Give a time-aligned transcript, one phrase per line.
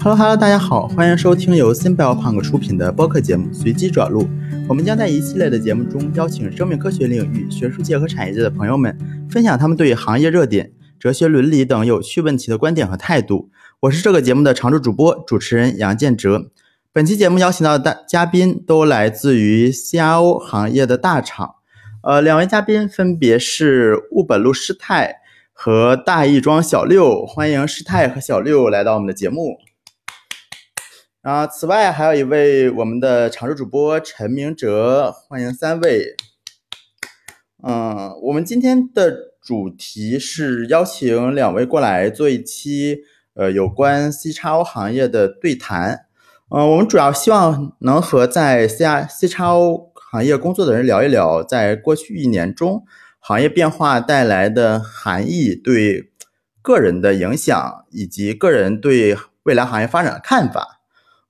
[0.00, 4.22] Hello Hello，大家好，欢迎收听由 Cyberpunk 出品的播客节目《随机转录》。
[4.68, 8.96] 我们将在一系列的节目中邀请生命科学领域、学术界和产业界的朋友们，
[9.28, 13.50] 分享他们对行业热点、哲学伦理等有趣问题的观点和态度。
[13.80, 16.52] 我是这个节目的常驻主播、主持人杨建哲。
[16.92, 21.56] 本期节目邀请到的嘉宾都来自于 CRO 行业的大厂，
[22.04, 25.16] 呃，两位嘉宾分别是雾本路师太
[25.52, 29.58] 和大亦庄小六，欢迎师太和小六来到我们的节目。
[31.22, 36.14] 啊，此外还有一位我们的常驻主播陈明哲，欢迎三位。
[37.60, 43.00] 嗯，我们今天的主题是邀请两位过来做一期
[43.34, 46.06] 呃有关 C 叉 O 行业的对谈。
[46.50, 52.84] 嗯，我们主要希望能和在 C R C 叉 O 行业工作的人聊一聊，在过去一年中
[53.18, 56.12] 行业变化带来的含义对
[56.62, 60.76] 个人的影响，以及个人对未来行业发展的看法。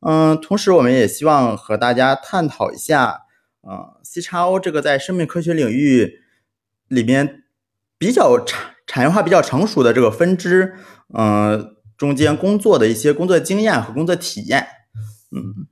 [0.00, 3.22] 嗯，同时我们也希望和大家探讨一下，
[3.68, 6.20] 嗯，C 叉 O 这个在生命科学领域
[6.86, 7.42] 里面
[7.98, 10.74] 比较产产业化比较成熟的这个分支，
[11.12, 14.66] 嗯，中间工作的一些工作经验和工作体验。
[15.32, 15.66] 嗯，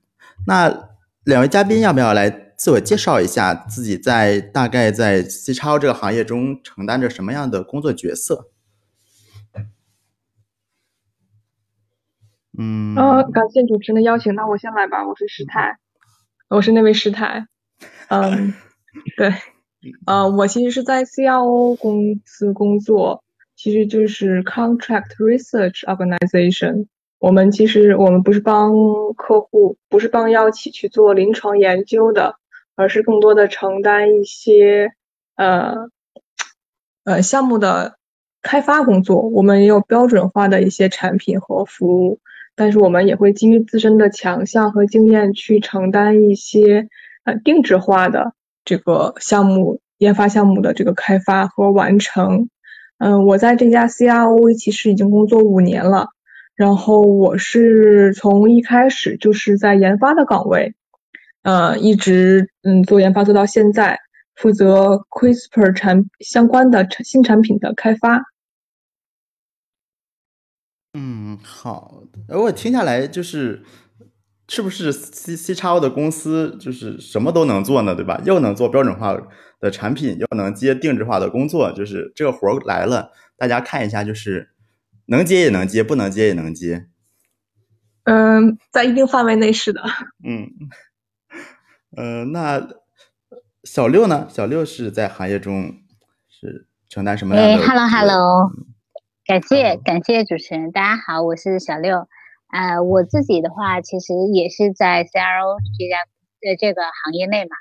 [0.47, 0.91] 那
[1.25, 8.49] 两位嘉宾要不要来自我介绍一下自己在大概在 C 叉 O 这个行业中承担着什么样的工作角色？
[12.59, 15.07] 嗯，呃，感谢主持人的邀请，那我先来吧。
[15.07, 15.79] 我是师太，
[16.49, 17.47] 我是那位师太。
[18.09, 18.55] 嗯，
[19.17, 19.33] 对，
[20.07, 23.23] 呃，我其实是在 CRO 公司工作，
[23.57, 26.87] 其实就是 Contract Research Organization。
[27.19, 28.73] 我们其实我们不是帮
[29.17, 32.37] 客户，不是帮药企去做临床研究的，
[32.75, 34.93] 而是更多的承担一些
[35.35, 35.89] 呃
[37.05, 37.99] 呃项目的
[38.41, 39.21] 开发工作。
[39.21, 42.21] 我们也有标准化的一些产品和服务。
[42.57, 46.89] 但是我们也会基于自身的强项和经验去承担一些
[47.25, 48.33] 呃定制化的
[48.65, 52.49] 这个项目研发项目的这个开发和完成。
[52.99, 56.09] 嗯，我在这家 CRO 其实已经工作五年了，
[56.55, 60.75] 然后我是从一开始就是在研发的岗位，
[61.43, 63.99] 呃，一直嗯做研发做到现在，
[64.35, 68.23] 负责 CRISPR 产相关的产新产品的开发。
[70.99, 72.39] 嗯，好的。
[72.39, 73.63] 我听下来就是，
[74.49, 77.95] 是不是 C C 叉 O 的公司就是什么都能做呢？
[77.95, 78.19] 对吧？
[78.25, 79.15] 又能做标准化
[79.61, 84.53] 的产品，又能接定制化的工作，就是这个活儿来了，大家看一下，就是
[85.05, 86.87] 能接也能接，不能接也能接。
[88.05, 89.83] 嗯，在一定范围内是的。
[90.25, 90.51] 嗯，
[91.95, 92.67] 呃，那
[93.65, 94.27] 小六呢？
[94.31, 95.75] 小六是在行业中
[96.31, 98.51] 是承担什么样的？Hello，Hello。
[99.27, 102.07] 感谢感谢主持人，大家好，我是小六。
[102.47, 105.99] 呃，我自己的话，其实也是在 CRO 这家
[106.49, 107.57] 呃这个行业内嘛。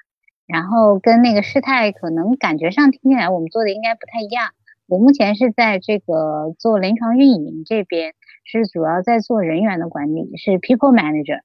[0.45, 4.51] 然后跟那个师太可能感觉上听起来我们做的应该不太一样。
[4.85, 11.39] 我目前是在这个做临床运营这边，是主要在做人员的管理，是 People Manager。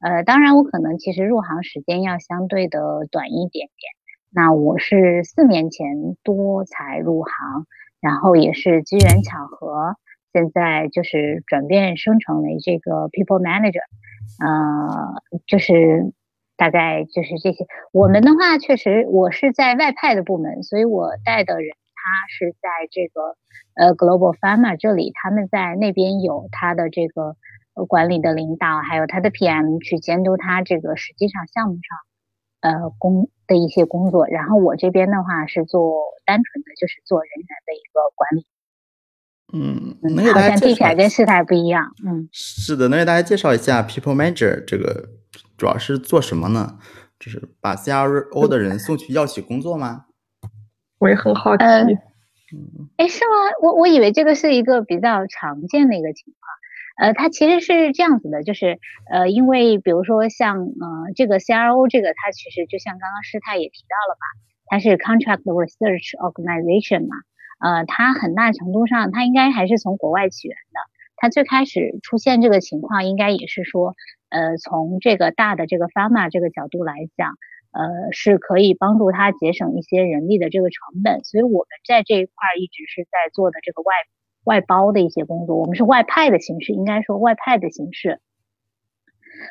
[0.00, 3.92] 呃，当然我可能其实入行时间要相对的短一点点。
[4.32, 7.66] 那我是四年前多才入行。
[8.06, 9.96] 然后也是机缘巧合，
[10.32, 13.82] 现在就是转变生成为这个 people manager，
[14.38, 16.12] 呃，就是
[16.56, 17.66] 大概就是这些。
[17.90, 23.34] 我们的话，确实我是在外派的部门，所以我带的人他是在这个
[23.74, 27.34] 呃 global pharma 这里，他们在那边有他的这个
[27.88, 31.98] 管理的领导，还有他的 PM 去监督他这个实际上项目上。
[32.60, 38.46] 呃，工的一些工作，然后我这边的话是做单纯的，就是做人员的一个管理。
[39.52, 41.94] 嗯，能给大家听起来跟事态不一样。
[42.04, 45.10] 嗯，是的，能给大家介绍一下 People Manager 这个
[45.56, 46.78] 主要是做什么呢？
[47.18, 50.06] 就是把 CRO 的人送去药企工作吗？
[50.98, 51.64] 我也很好奇。
[51.64, 53.36] 嗯，哎，是吗？
[53.62, 56.55] 我我以为这个是一个比较常见的一个情况。
[56.96, 58.78] 呃，它其实是这样子的，就是
[59.10, 64.24] 呃，因为比如说像呃这个 CRO 这个，它其实就像刚刚师太也提到了吧，
[64.66, 67.16] 它是 Contract Research Organization 嘛，
[67.60, 70.80] 呃，它很大程度上它应该还是从国外起源的，
[71.16, 73.94] 它最开始出现这个情况，应该也是说，
[74.30, 77.36] 呃，从这个大的这个 Pharma 这个角度来讲，
[77.72, 83.92] 呃，是可以帮助它节省一些人力的这个成本，所以我们在这一块一直是在做的这个外。
[84.46, 88.20] 外包的一些工作，我们是外派的形式，应该说外派的形式。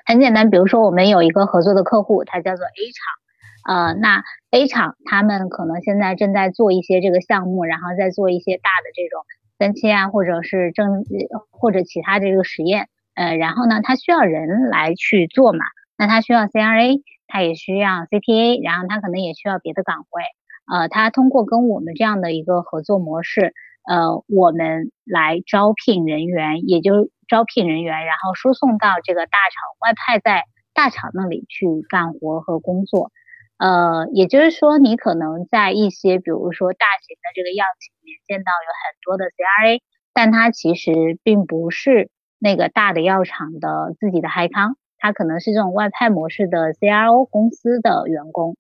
[0.05, 9.23] 很简单，比如说我们有一个合作的客户，他叫做 A 厂，呃，那 A 厂他们可能现在正在做一些这个项目，然后再做一些大的这种
[9.59, 11.03] 分期啊，或者是正
[11.51, 15.65] 或者其他的这个实验，呃，然后呢，它需要人来去做嘛，
[15.97, 20.23] 那它需要 CRA，它也需要 CTA，然后它可能也需要别的岗位，
[20.71, 23.53] 呃，它通过跟我们这样的一个合作模式，
[23.87, 30.43] 呃，我们来招聘人员，也就招聘人员，然后输送到这个大厂外派在
[30.73, 33.11] 大厂那里去干活和工作，
[33.57, 39.81] 呃，也就是说，你可能在一些比如说大型的这个药企里面见到有很多的 CRA，
[40.13, 42.09] 但它其实并不是。
[42.37, 48.57] 那个大的药厂的自己的嗨康，他可能是这种外派模式的 CRO 公司的员工，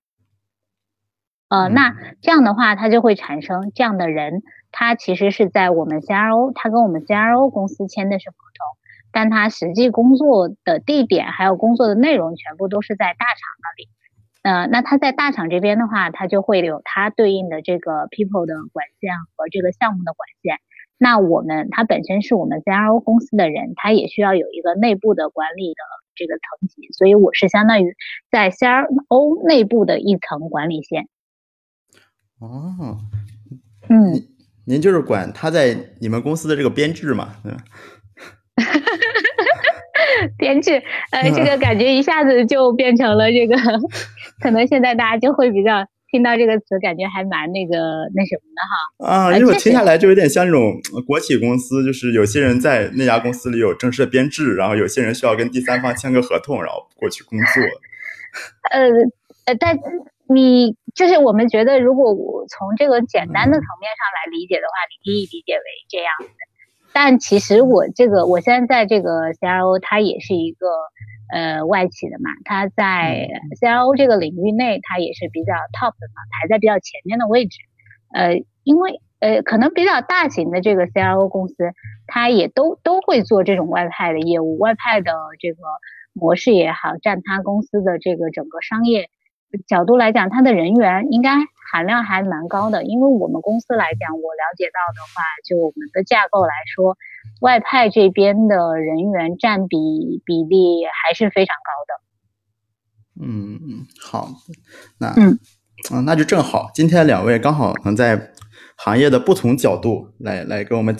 [1.49, 4.41] 呃，那这样的话，他就会产生这样的人，
[4.77, 8.77] 他其实是在我们 CRO，他跟我们 CRO 公司签的是合同，
[9.13, 13.89] 但他实际工作的地点还有工作的内容全部都是在大厂那里，
[14.41, 20.59] 呃，那他在大厂这边的话，他就会有他对应的这个 people 的管线和这个项目的管线。
[20.97, 25.81] 那我们他本身是我们 CRO 公司的人，他也需要有一个内部的管理的
[26.15, 27.95] 这个层级，所以我是相当于
[28.29, 31.07] 在 CRO 内部的一层管理线。
[32.39, 32.99] 哦，
[33.87, 34.34] 嗯，
[34.65, 37.35] 您就是管他在你们公司的这个编制嘛？
[37.43, 37.57] 对吧？
[40.37, 40.81] 编制，
[41.11, 43.55] 呃，这个 感觉一下子就变成了这个，
[44.41, 45.85] 可能现在大家就会比较。
[46.11, 47.75] 听到这个词，感觉还蛮那个
[48.15, 57.45] 那什么的哈啊，因为我听下来就有点像那种国企公司，就是有些人在那家公司里有正式的编制，然后有些人需要跟第三方签个合同，然后过去工作。
[58.71, 58.87] 呃
[59.47, 59.77] 呃，但
[60.27, 66.29] 你就是我们觉得，如果我从这个简单的层面上来理解的话，你可以理解为这样子。
[66.93, 70.67] 但其实我这个我现在在这个 CRO，它也是一个。
[71.33, 73.27] 呃，外企的嘛，它在
[73.59, 77.57] CRO 这个领域内，它也是比较 top 的嘛，排在比较前面的位置。
[78.13, 81.55] 呃，因为呃，可能比较大型的这个 CRO 公司，
[82.05, 85.57] 它也都都会做这种外派的业务，外派的这个
[86.13, 89.09] 模式也好，占它公司的这个整个商业
[89.67, 91.35] 角度来讲，它的人员应该
[91.71, 92.83] 含量还蛮高的。
[92.83, 96.97] 因为我们公司来讲，我了解到的话，就我们的架构来说。
[97.41, 103.25] 外派这边的人员占比比例还是非常高的。
[103.25, 104.29] 嗯嗯，好，
[104.99, 105.39] 那嗯
[105.91, 108.31] 嗯，那就正好，今天两位刚好能在
[108.77, 110.95] 行业的不同角度来来给我们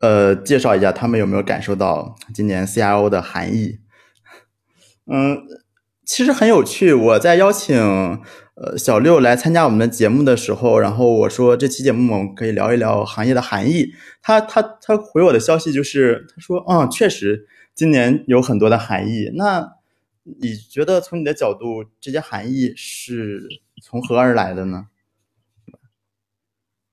[0.00, 3.80] 呃介绍一下，他们有没有感受到今年 CIO 的含义？
[5.12, 5.42] 嗯，
[6.10, 7.76] 其实很有趣，我在邀请。
[8.56, 13.94] 呃，小六来参加我们的节目的时候，然后我说这期节目我们可以聊一聊行业的含义。
[14.20, 19.30] 他他他回我的消息就是，他说，嗯，确实今年有很多的含义。
[19.34, 19.76] 那
[20.24, 23.48] 你觉得从你的角度，这些含义是
[23.80, 24.88] 从何而来的呢？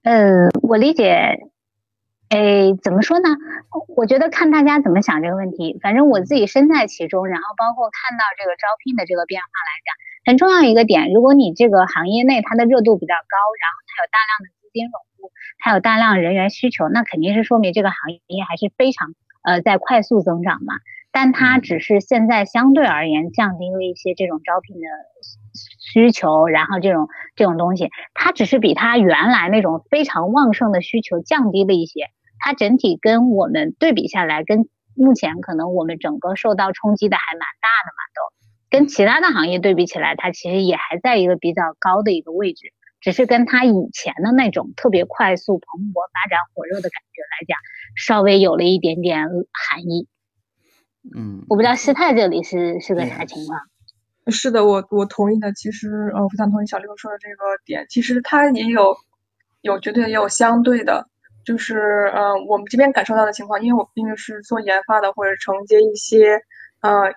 [0.04, 1.34] 嗯，我理解，
[2.30, 3.30] 哎，怎么说呢？
[3.96, 5.80] 我觉得看大家怎么想这个问题。
[5.82, 9.96] 反正我自己身在其中，然后包括看到这个招聘的这个变化来讲。
[10.28, 14.92] 很重要一个点，如果你这个行业内它的热度比较高，然后它有大量的资金涌
[15.24, 20.76] 入，它有大量人员需求，那肯定是说明这个行业还是非常呃在快速增长嘛。
[21.14, 24.88] 但它只是现在相对而言降低了一些这种招聘的
[25.98, 32.12] 需求，然后这种这种东西，它只是比它原来那种非常旺盛的需求降低了一些。
[32.38, 38.22] 它整体跟我们对比下来，跟目前可能我们整个受到冲击的还蛮大的嘛，都。
[38.70, 47.58] 跟其他的行业对比起来，它其实也还在一个比较高的一个位置，只是跟它以前的那种特别快速、蓬勃发展、火热的感觉来讲，
[47.96, 50.08] 稍微有了一点点含义。
[51.16, 53.62] 嗯，我不知道师太这里是是个啥情况。
[54.32, 55.52] 是的，我我同意的。
[55.54, 57.86] 其实呃，非常同意小六说的这个点。
[57.90, 58.96] 其实它也有
[59.62, 61.06] 有绝对也有相对的，
[61.46, 61.78] 就是
[62.14, 66.40] 呃，我们这边感受到的情况，因为我毕竟是做研发的，或者承接一些
[66.82, 67.14] 呃。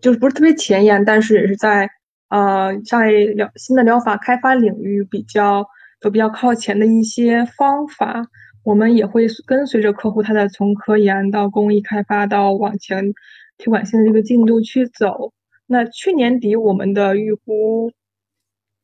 [0.00, 1.90] 就是不是特别前沿，但是也是在
[2.28, 5.66] 呃在疗新的疗法开发领域比较
[6.00, 8.22] 都比较靠前的一些方法，
[8.62, 13.12] 我们也会跟随着客户他的从科研到工艺开发到往前
[13.58, 15.32] 推广性的这个进度去走。
[15.68, 17.92] 那去年底我们的预估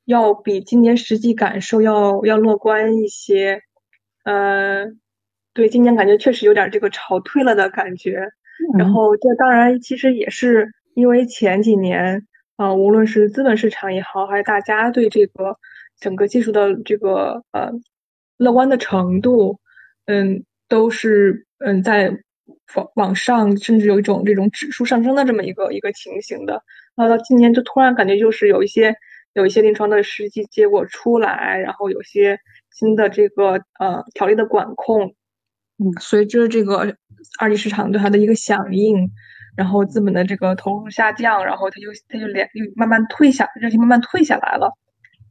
[0.05, 3.62] 要比今年实际感受要要乐观一些，
[4.23, 4.87] 呃，
[5.53, 8.29] 对，今年感觉确实有点这个潮退了的感觉。
[8.79, 10.71] 然后这当然其实也是。
[10.97, 12.25] 因为前几年，
[12.57, 15.57] 呃，无论是资本市场也好，还是大家对这个
[15.99, 17.73] 整个技术的这个呃
[18.37, 19.59] 乐观的程度，
[20.07, 22.17] 嗯，都是嗯在
[22.75, 26.63] 往往上，甚至有一种这种指数上升的这么一个一个情形的。
[26.97, 28.95] 那到今年就突然感觉就是有一些
[29.33, 32.39] 有一些临床的实际结果出来，然后有些
[32.73, 35.15] 新的这个呃条例的管控，
[35.79, 36.97] 嗯，随着这个
[37.39, 39.11] 二级市场对它的一个响应，
[39.57, 44.71] 然后资本的这个投入下降，然后它就它就连又慢慢退下，热情慢慢退下来了。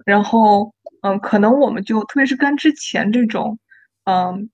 [0.05, 3.57] 然后，嗯，可能我们就特别是跟之前这种，
[4.03, 4.49] 嗯，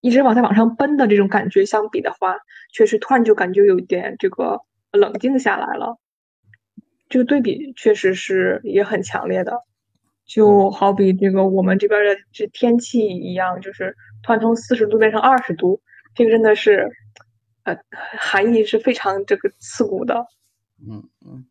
[0.00, 2.36] 一直往在往上奔的这种感觉相比的话，
[2.72, 4.60] 确实突然就感觉有点这个
[4.92, 5.98] 冷静下来了。
[7.08, 9.62] 这个对比确实是也很强烈的，
[10.26, 15.80] 就好比这个我们这边的这天气一样，就是突然从四十度变成二十度，
[16.14, 16.90] 这个真的是，
[17.64, 17.78] 呃，
[18.18, 20.26] 含义是非常这个刺骨的。
[20.86, 21.46] 嗯嗯，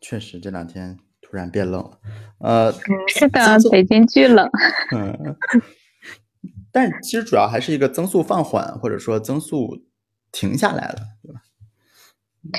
[0.00, 1.98] 确实这两天突然变冷了，
[2.38, 2.72] 呃，
[3.08, 4.48] 是的，北京巨冷。
[4.94, 5.36] 嗯，
[6.72, 9.84] 但其实主要还是一个增速放缓，或者说增速
[10.32, 11.42] 停下来了，对吧？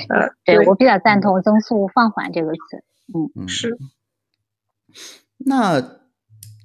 [0.08, 2.84] 呃，对我比较赞同“增速放缓”这个词。
[3.34, 3.76] 嗯，是。
[5.36, 6.00] 那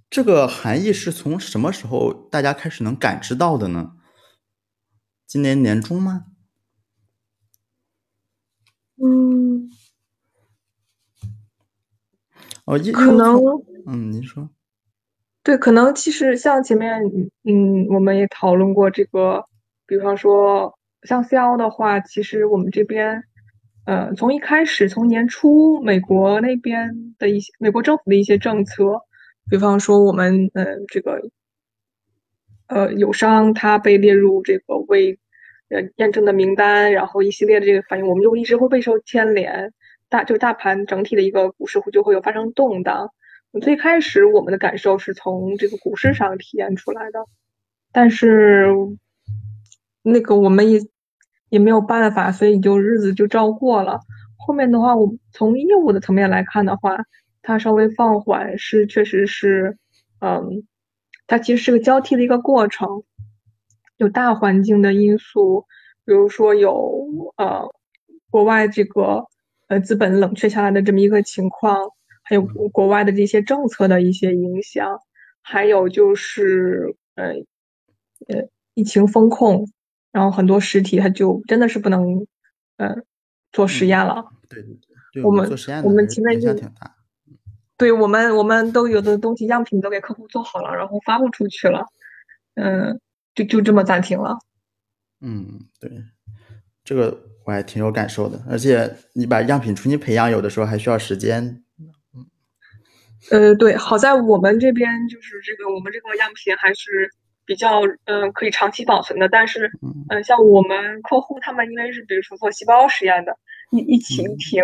[0.09, 3.93] 这个含义是从什么时候大家开始能感知到的呢？
[5.27, 6.25] 今年年中吗？
[8.95, 9.69] 嗯。
[12.65, 13.35] 哦，可能。
[13.85, 14.49] 嗯，您说。
[15.43, 17.01] 对，可能其实像前面，
[17.43, 19.45] 嗯，我们也讨论过这个，
[19.85, 20.73] 比方说。
[21.03, 23.23] 像 C L 的话，其实我们这边，
[23.85, 28.99] 呃，从一开始，从年初，美国那边的一些美国政府的一些政策，
[29.49, 31.21] 比方说我们，呃，这个，
[32.67, 35.17] 呃，友商它被列入这个未，
[35.69, 39.71] 呃，验证的名单，然后一系列的这个反应，我们就一直会备受牵连，
[40.09, 43.09] 大就大盘整体的一个股市会就会有发生动荡。
[43.61, 47.25] 最开始我们的感受是从这个股市上体验出来的，
[47.91, 48.73] 但是。
[50.01, 50.79] 那个我们也
[51.49, 53.99] 也没有办法，所以就日子就照过了。
[54.37, 56.97] 后面的话，我从业务的层面来看的话，
[57.41, 59.77] 它稍微放缓是确实是，
[60.21, 60.63] 嗯，
[61.27, 63.03] 它其实是个交替的一个过程，
[63.97, 65.65] 有大环境的因素，
[66.05, 67.69] 比如说有呃
[68.31, 69.25] 国外这个
[69.67, 71.91] 呃资本冷却下来的这么一个情况，
[72.29, 74.99] 还有国外的这些政策的一些影响，
[75.41, 77.33] 还有就是呃
[78.27, 79.67] 呃疫情风控。
[80.11, 82.27] 然后很多实体它就真的是不能，
[82.77, 82.95] 呃，
[83.51, 84.25] 做实验了。
[84.47, 84.77] 对对
[85.11, 85.49] 对，我们
[85.83, 86.53] 我们前面就
[87.77, 91.87] 对我们我们都有的东西样品都给客户做好了，然后发布出去了，
[92.53, 92.99] 嗯，
[93.33, 94.37] 就就这么暂停了。
[95.21, 95.91] 嗯，对，
[96.83, 98.39] 这个我还挺有感受的。
[98.47, 101.63] 而且你把样品重新培养，有的时候还需要时间。
[103.31, 107.09] 嗯，呃，对，好在我们这边就是这个我们这个样品还是。
[107.49, 109.71] 比较嗯可以长期保存的，但是
[110.11, 113.35] 嗯像我们客户他们因为是比如说做细胞实验的，
[113.71, 114.61] 一一起一停，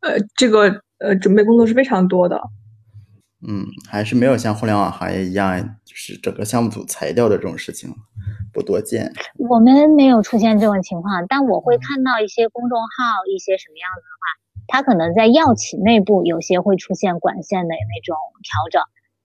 [0.00, 2.38] 呃这个呃准备工作是非常多的。
[3.48, 7.88] 嗯，还是没有像互联网行业一样，就是整个项目组裁掉的这种事情
[8.52, 9.10] 不多见。
[9.38, 14.22] 我们没有出现这种情况，但我会看到一些公众号一些什么样子的话，
[14.68, 18.82] 它可能在药企内部有些会出现管线的那种调整，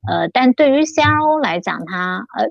[0.10, 2.48] 呃，但对于 CRO 来讲，它呃。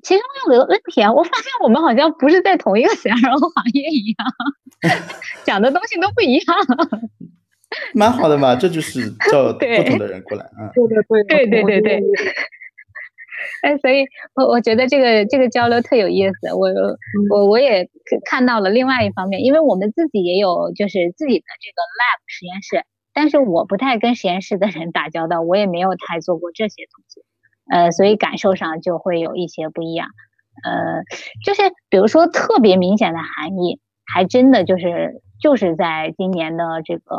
[0.00, 5.02] 其中有个问题啊，我发现我们好像不是在同一个 CRO 行业一样，
[5.42, 6.44] 讲的东西都不一样。
[7.92, 9.58] 蛮好的嘛，这就是叫 不
[9.90, 10.70] 同的人过来啊。
[10.72, 12.00] 对对对对对对对。
[13.62, 16.52] 哎，所以我我觉得这个这个交流特有意思。
[16.54, 16.68] 我
[17.30, 17.88] 我我也
[18.24, 27.22] 看到了另外一方面，因为我们自己也有就是自己的这个 lab 实验室，但是我不太跟实验室的人打交道，我也没有太做过这些东西。
[27.70, 30.08] 呃，所以感受上就会有一些不一样，
[30.64, 31.04] 呃，
[31.44, 37.16] 就是比如说特别明显的含义，还真的就是就是在今年的这个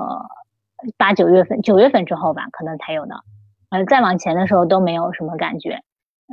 [0.97, 3.15] 八九月份，九月份之后吧，可能才有的，
[3.71, 5.79] 呃，再往前的时候都没有什么感觉，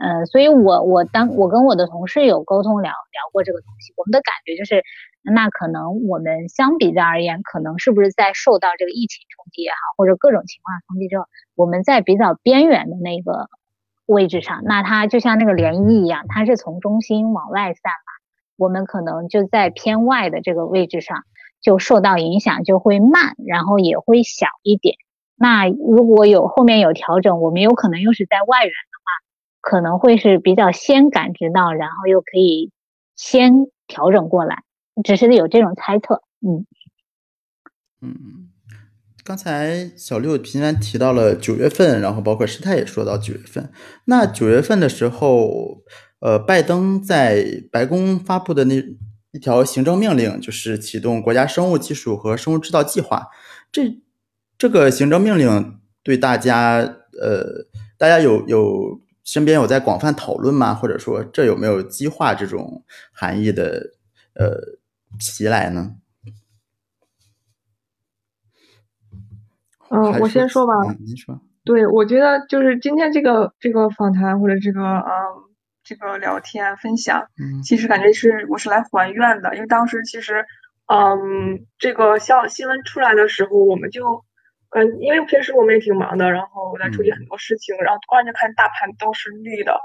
[0.00, 4.82] 呃，所以我我当我跟我的同事有沟通聊聊过这个东西，我们的感觉就是，
[5.22, 13.48] 那可能我们相比较而言，可能是不是在受到这个疫情冲击也好，或者各种情况冲击之后，我们在比较边缘的那个。
[14.10, 18.10] 位置上，那它就像那个涟漪一样，它是从中心往外散嘛。
[18.56, 21.22] 我们可能就在偏外的这个位置上，
[21.62, 24.96] 就受到影响，就会慢，然后也会小一点。
[25.36, 28.72] 那如果有后面有调整，我们有可能又是在外缘，
[29.60, 32.72] 可能会是比较先感知到，然后又可以
[33.16, 33.52] 先
[33.86, 34.64] 调整过来，
[35.04, 36.22] 只是有这种猜测。
[36.40, 36.66] 嗯
[38.00, 38.46] 嗯。
[39.22, 43.70] 刚才小六频繁提到了九月份，然后包括师太也说到九月份。
[44.06, 45.82] 那九月份的时候，
[46.20, 48.74] 呃，拜登在白宫发布的那
[49.30, 53.28] 一条行政命令，就是启动国家生物技术和生物制造计划。
[53.70, 54.02] 这
[54.58, 56.78] 这个行政命令对大家，
[57.20, 60.74] 呃，大家有有身边有在广泛讨论吗？
[60.74, 62.82] 或者说这有没有激化这种
[63.12, 63.92] 含义的
[64.34, 64.58] 呃
[65.20, 65.94] 袭来呢？
[69.88, 70.72] 嗯，我先说吧。
[70.98, 71.40] 您说。
[71.62, 75.08] 对，我觉得就是今天这个这个访谈或者这个嗯
[75.84, 77.24] 这个聊天分享，
[77.62, 80.44] 其实感觉是我是来还愿的，因为当时其实
[80.92, 84.24] 嗯这个消新闻出来的时候，我们就
[84.70, 89.78] 嗯因为平时我们也挺忙的，然后在处理很多事情，然后突然就看大盘都是绿的，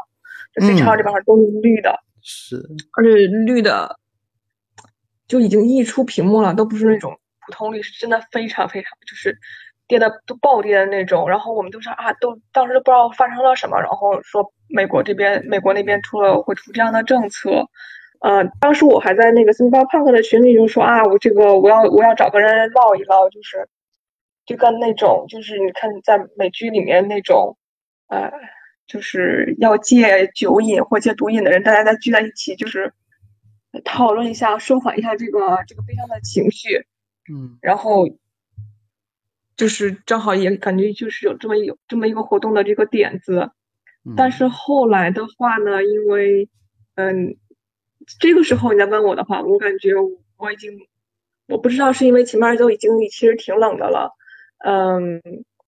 [0.53, 2.57] 就 C 超这边都是绿的，是，
[2.97, 3.99] 而且绿的
[5.27, 9.37] 就已经溢出屏幕了，都不是那种普通绿，是真的非常非常就是。
[9.87, 17.51] 跌的都暴跌的那种，然后我们都是啊，都当时都不知道发生了什么，然后说美国这边美国那边出了会出这样的政策，
[18.21, 23.69] 呃，当时我还在那个 Simple Punk 的群里就说啊，我这个我要我要找个人唠一唠，就是
[24.45, 27.57] 就跟那种就是你看在美剧里面那种，
[28.07, 28.31] 呃，
[28.87, 32.93] 就是要戒酒瘾或戒毒瘾的人，大家在聚在一起，就是
[33.83, 36.85] 讨论一下，舒缓一下这个这个悲伤的情绪，
[37.31, 38.07] 嗯，然后。
[39.57, 43.51] 就是正好也感觉就是有这么有这么一个活动的这个点子，
[44.17, 46.49] 但是后来的话呢，因为
[46.95, 47.37] 嗯，
[48.19, 49.93] 这个时候你再问我的话，我感觉
[50.35, 50.73] 我已经
[51.47, 54.11] 我不知道是因为前面都已经其实挺冷的了，
[54.59, 55.21] 嗯，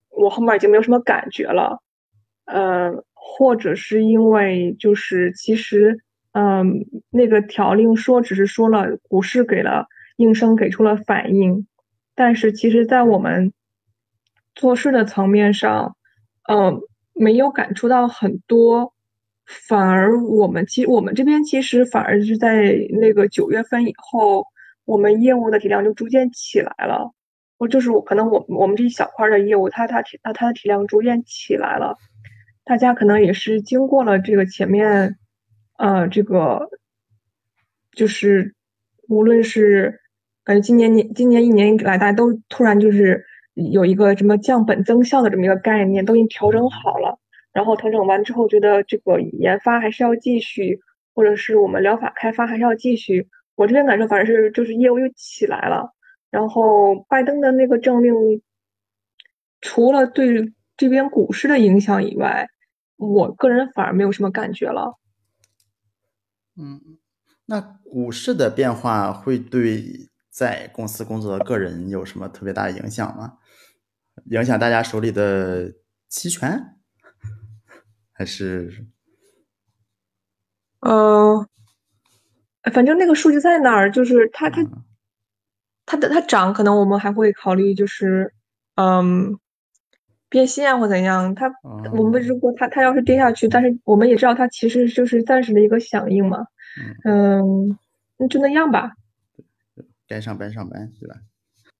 [0.10, 1.82] 我后面已经没有什么感觉了，
[2.46, 6.00] 嗯，或者是因为就是其实
[6.32, 11.67] 嗯那个条令说只是说了股市给了应声给出了反应，
[12.15, 13.51] 但是其实在我们。
[14.60, 15.96] 做事的层面上，
[16.50, 16.82] 嗯，
[17.13, 18.91] 没有感触到很多，
[19.46, 24.44] 反而我们其我们这边其实反而是在那个九月份以后，
[24.84, 27.13] 我们业务的体量就逐渐起来了。
[27.58, 31.96] 我就是我可能我我们这一小块的业务，它它体它它的体量逐渐起来了。
[32.64, 35.18] 大家可能也是经过了这个前面，
[35.78, 36.70] 呃，这个
[37.92, 38.54] 就是
[39.08, 40.00] 无论是
[40.43, 43.26] 感觉今年年今年一年以来，大家都突然就是。
[43.74, 47.17] 有一个什么降本增效的这么一个概念，都已经调整好了。
[47.52, 50.80] 然后调整完之后，觉得这个研发还是要继续，
[51.15, 53.28] 或者是我们疗法开发还是要继续。
[53.56, 55.91] 我这边感受反正是就是业务又起来了。
[56.38, 58.13] 然后拜登的那个政令，
[59.60, 62.47] 除了对这边股市的影响以外，
[62.95, 65.00] 我个人反而没有什么感觉了。
[66.56, 67.00] 嗯，
[67.47, 73.39] 那股市的变化会对在公司工作的个人有什么特别大的影响吗？
[74.26, 75.73] 影响大家手里的
[76.08, 76.76] 期权，
[78.12, 78.86] 还是？
[80.82, 81.47] 呃，
[82.71, 84.62] 反正那个数据在那儿，就是它它
[85.88, 88.32] 它的它涨，可能我们还会考虑，就是
[88.76, 89.39] 嗯
[90.30, 91.34] 变现啊或怎样。
[91.34, 91.52] 它
[91.93, 96.45] 我们如果它它要是跌下去，但是我们也知道它其实就是暂时的一个响应嘛。
[97.04, 97.76] 嗯，
[98.17, 98.91] 那就那样吧。
[100.08, 101.15] 该上班上班，对吧？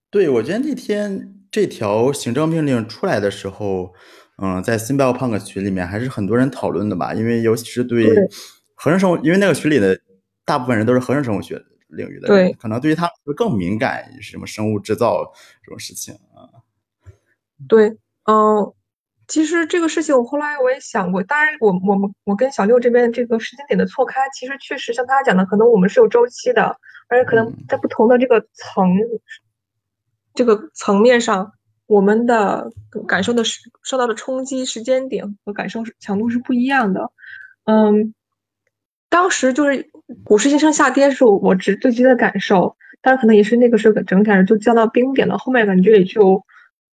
[0.10, 1.36] 对，我觉得那天。
[1.50, 3.93] 这条行政命令出来的时候，
[4.38, 8.06] 嗯，在 Simple 群里面还是很多人讨论的吧，因为尤其是对
[8.76, 9.98] 合成生物，因为那个群里的
[10.43, 11.56] 大部分人都是合成生物学
[11.88, 15.23] 领域的，人，可能对于他们更敏感，什么生物制造
[15.63, 16.47] 这种事情啊。
[17.67, 17.89] 对，
[18.26, 18.73] 嗯，
[19.28, 28.89] 其实这个事情我后来我也想过，当然，我我们我跟小六这边这个时间点的错开，其实确实像他讲的，可能我们是有周期的，而且可能在不同的这个层。
[30.34, 31.52] 这个层面上，
[31.88, 32.71] 我们的
[33.08, 33.41] 感受的
[33.82, 37.12] 受到的冲击时间点和感受强度是不一样的。
[37.63, 38.13] 嗯，
[39.10, 39.89] 当时就是
[40.24, 46.43] 股市应声下跌时候，我直最直接的感受，但是可能也是那个时候整体上就降到冰点了，后面感觉也就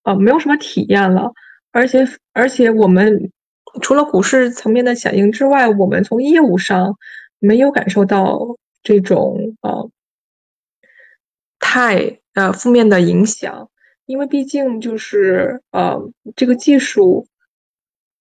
[0.03, 1.33] 呃没有什么体验了。
[1.73, 3.31] 而且而且我们
[3.83, 6.97] 除了股市层面的响应之外，我们从业务上
[7.39, 9.91] 没有感受到这种呃
[11.59, 12.21] 太。
[12.35, 13.71] 呃，负面的影响，
[14.07, 17.29] 因为毕竟就是呃，这个技术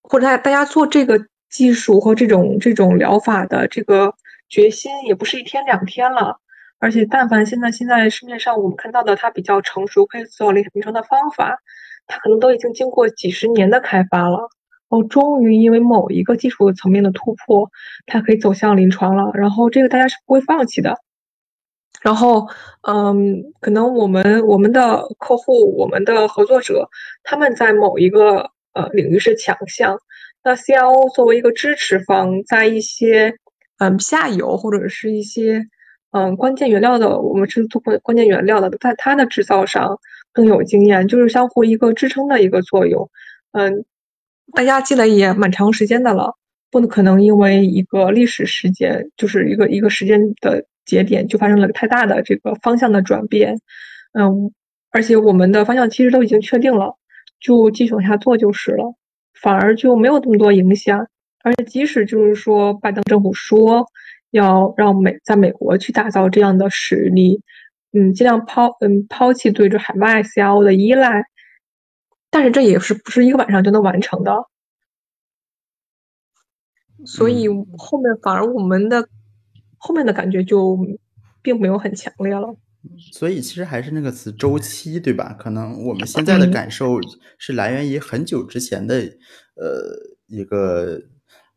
[0.03, 4.15] 或者大大家做这个技术和这种这种疗法的这个
[4.49, 6.37] 决心也不是一天两天了，
[6.79, 11.59] 而且但凡现在现在市面上我们看到的它比较成熟可以做临床的方法，
[12.07, 14.49] 它可能都已经经过几十年的开发了，
[14.89, 17.69] 哦，终于因为某一个技术层面的突破，
[18.07, 20.97] 它可以走向临床了，然后这个大家是不会放弃的。
[22.01, 22.49] 然后，
[22.81, 26.89] 嗯，可能我们我们的客户、我们的合作者，
[27.23, 29.97] 他们在某一个呃领域是强项，
[30.43, 33.33] 那 CRO 作为一个支持方，在一些
[33.77, 35.65] 嗯下游或者是一些
[36.11, 39.99] 嗯关键原料的，我们是做关关键原料的，在它的制造上
[40.31, 43.09] 更有经验，就是相互一个支撑的一个作用。
[43.53, 43.85] 嗯，
[44.53, 46.35] 大家积累也蛮长时间的了，
[46.71, 53.59] 不可能因为一个历史时间，就是一个一个时间的节点，就发生了太大的这个方向的转变。
[54.13, 54.51] 嗯，
[54.91, 56.97] 而且我们的方向其实都已经确定了，
[57.39, 58.93] 就继续往下做就是了，
[59.43, 61.07] 反而就没有那么多影响。
[61.43, 63.85] 而且即使就是说拜登政府说
[64.31, 67.41] 要让美在美国去打造这样的实力，
[67.91, 71.25] 嗯，尽量抛嗯抛弃对这海外 CRO 的依赖，
[72.29, 74.47] 但是这也是不是一个晚上就能完成的。
[77.05, 79.09] 所以后面反而我们的
[79.77, 80.77] 后面的感觉就
[81.41, 82.55] 并没有很强烈了。
[83.13, 85.33] 所以其实还是那个词周期，对吧？
[85.39, 86.99] 可能我们现在的感受
[87.37, 88.95] 是来源于很久之前的
[89.55, 91.01] 呃一个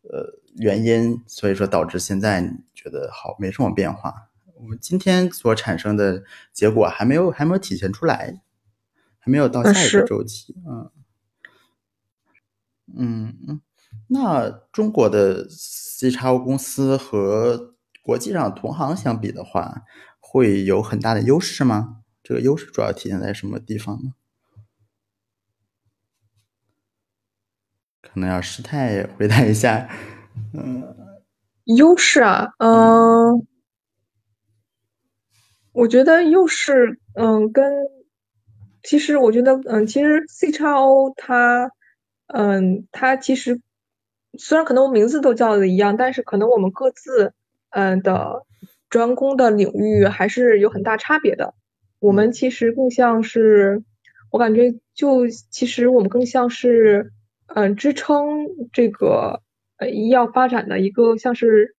[0.02, 2.42] 呃原因，所以说导致现在
[2.74, 4.30] 觉得好没什么变化。
[4.54, 8.40] 我们今天所产生的结果还没有还没有体现出来，
[9.18, 10.54] 还没有到下一个周期。
[10.66, 10.90] 嗯
[12.96, 13.60] 嗯嗯。
[14.08, 19.82] 那中国的 C 叉 O 公司和国际上同行相比的话，
[20.28, 22.02] 会有很大的优势吗？
[22.22, 24.12] 这个优势主要体现在什么地方呢？
[28.02, 29.88] 可能要师太回答一下。
[30.52, 30.82] 嗯，
[31.64, 33.46] 优势啊，嗯，
[35.72, 37.72] 我觉得优势，嗯，跟
[38.82, 41.70] 其实我觉得，嗯，其实 C 叉 O 它，
[42.26, 43.60] 嗯，它其实。
[44.38, 47.32] 虽然可能我名字都叫的一样，但是可能我们各自
[47.70, 48.44] 嗯的
[48.96, 51.52] 专攻的领域还是有很大差别的。
[51.98, 53.82] 我们其实更像是，
[54.30, 57.12] 我感觉就其实我们更像是
[57.48, 59.42] 嗯支撑这个
[59.76, 61.74] 呃医药发展的一个像是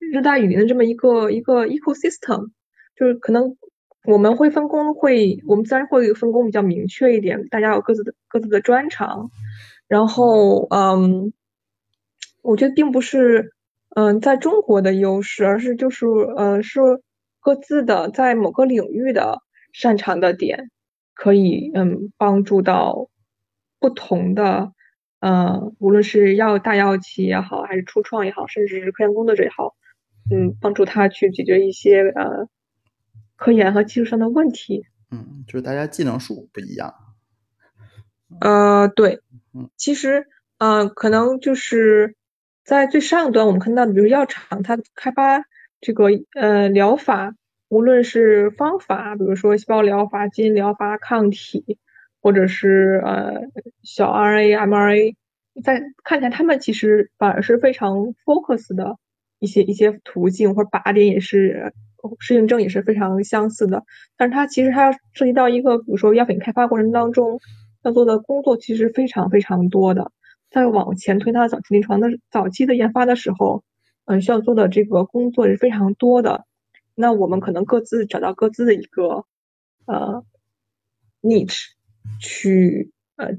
[0.00, 2.48] 热带雨林的这么一个一个 ecosystem，
[2.96, 3.56] 就是可能
[4.02, 9.30] 我们会分工会我们自然会分工比较明确一点，大家有各自的各自的专长，
[9.86, 11.32] 然后嗯。
[12.42, 13.54] 我觉得并不是，
[13.96, 16.04] 嗯，在中国的优势，而是就是，
[16.36, 16.80] 嗯，是
[17.40, 19.40] 各自的在某个领域的
[19.72, 20.70] 擅长的点，
[21.14, 23.08] 可以，嗯，帮助到
[23.80, 24.72] 不同的，
[25.20, 29.74] 呃，无论是药大药企也好，还是初创也好，甚至是科研工作者也好，
[30.30, 32.48] 嗯，帮助他去解决一些呃
[33.34, 34.84] 科研和技术上的问题。
[35.10, 36.94] 嗯，就是大家技能数不一样。
[38.40, 39.20] 呃，对，
[39.54, 40.26] 嗯，其实，
[40.58, 42.14] 呃，可能就是。
[42.66, 45.44] 在最上端，我们看到的，比如药厂，它开发
[45.80, 47.32] 这个呃疗法，
[47.68, 51.78] 无论是方法，比如说细胞疗法、基因疗法、抗体，
[52.20, 53.42] 或者是呃
[53.84, 55.14] 小 RNA、mRNA，
[55.62, 58.96] 在看起来他们其实反而是非常 focus 的
[59.38, 61.72] 一些一些途径或者靶点，也是
[62.18, 63.84] 适应症也是非常相似的。
[64.16, 67.38] 但是它其实它涉及到一个，比如说药品开发过程当中
[67.84, 70.10] 要做的工作，其实非常非常多的。
[70.56, 73.62] 在往前推它早期临床的早期的研发的时候，
[74.06, 76.46] 嗯，需要做的这个工作是非常多的。
[76.94, 79.26] 那我们可能各自找到各自的一个
[79.84, 80.24] 呃
[81.20, 81.64] niche，
[82.18, 83.32] 去呃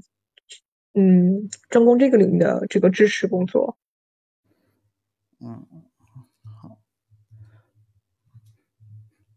[0.93, 3.80] 嗯，专攻这个领域的这个支持工作。
[5.39, 5.65] 嗯，
[6.62, 6.77] 好。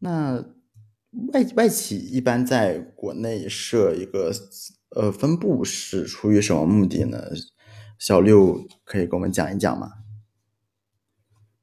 [0.00, 0.34] 那
[1.32, 4.30] 外外企一般在国内设一个
[4.94, 7.18] 呃分部是出于什么目的呢？
[8.00, 9.92] 小六可以给我们讲一讲吗？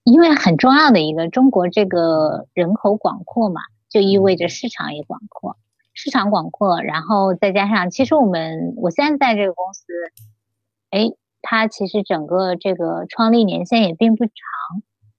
[0.03, 5.57] 因为很重要的一个，中国这个人口广阔嘛，就意味着市场也广阔。
[5.95, 9.81] 市场广阔，然后再加上，其实我们我现在在这个公司，
[10.91, 11.09] 哎，
[11.41, 14.33] 它其实整个这个创立年限也并不长，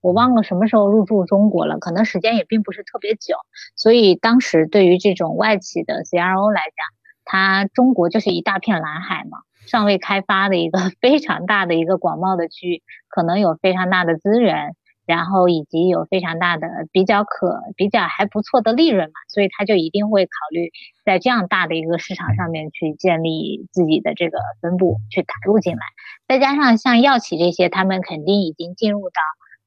[0.00, 3.35] 我忘了什么时候入驻中国了，可能时间也并不是特别久。
[3.74, 6.87] 所以当时对于这种外企的 CRO 来讲，
[7.24, 9.38] 它中国就是一大片蓝海嘛。
[9.68, 14.74] 尚未开发的一个 非常大的一个广袤的区域，可能有非常大的资源，
[15.07, 20.70] 然后以及有非常大的比较可比较还不错的利润嘛，所以他就一定会考虑
[21.04, 25.81] 在这样大的一个市场上面去建立自己的这个分部，去打入进来。
[26.26, 29.20] 再加上像药企这些，他们肯定已经进入到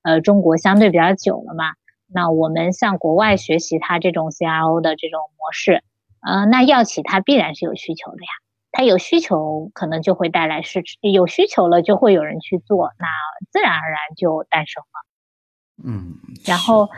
[0.04, 1.74] 呃中国相对比较久了嘛，
[2.14, 5.84] 那我们向国外学习它这种 CRO 的这种模式，
[6.22, 8.30] 呃，那药企它必然是有需求的呀。
[8.72, 13.08] 它有需求，可能就会带来市有需求了，就会有人去做，那
[13.52, 15.84] 自然而然就诞生了。
[15.84, 16.90] 嗯，然后，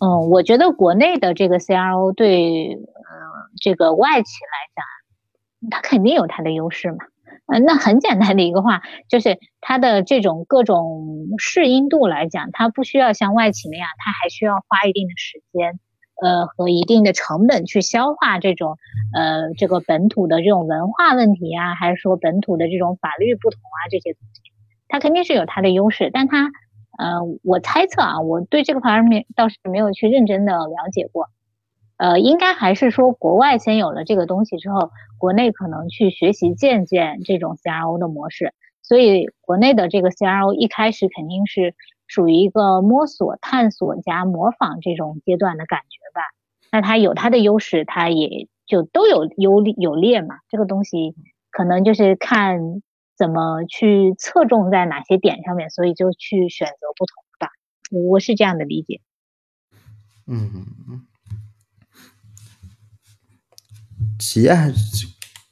[0.00, 2.80] 嗯，我觉得国内的这个 CRO 对，呃，
[3.60, 6.98] 这个外企来讲，它肯定有它的优势嘛。
[7.46, 15.78] 嗯，那很简单的一个话，就是它的这种各种适应度来讲，它不需要像外企那样，它还需要花一定的时间。
[16.22, 18.76] 呃，和一定的成本去消化这种，
[19.14, 24.40] 呃，这个本土的这种文化问题啊，还是说本土的这种法律不同啊这些东西，
[24.88, 26.50] 它肯定是有它的优势，但它，
[26.98, 31.28] 呃，我猜测啊，我对这个方面倒是没有去认真的了解过，
[31.98, 38.52] 呃，应该还是说国外先有了这个东西之后，国内可能去学习借鉴这种 CRO 的模式，
[38.82, 41.74] 所以国内的这个 CRO 一开始肯定是
[42.06, 45.98] 属于一个摸索、探索加模仿这种阶段的感觉。
[46.70, 50.36] 那它有它的优势，它也就都有优有劣嘛。
[50.48, 51.14] 这个东西
[51.50, 52.58] 可能就是看
[53.16, 57.52] 怎么去侧重在哪些点上面，所以就去选择不同的吧。
[57.90, 59.00] 我是这样的理解。
[60.26, 61.06] 嗯嗯嗯。
[64.18, 65.06] 企业还是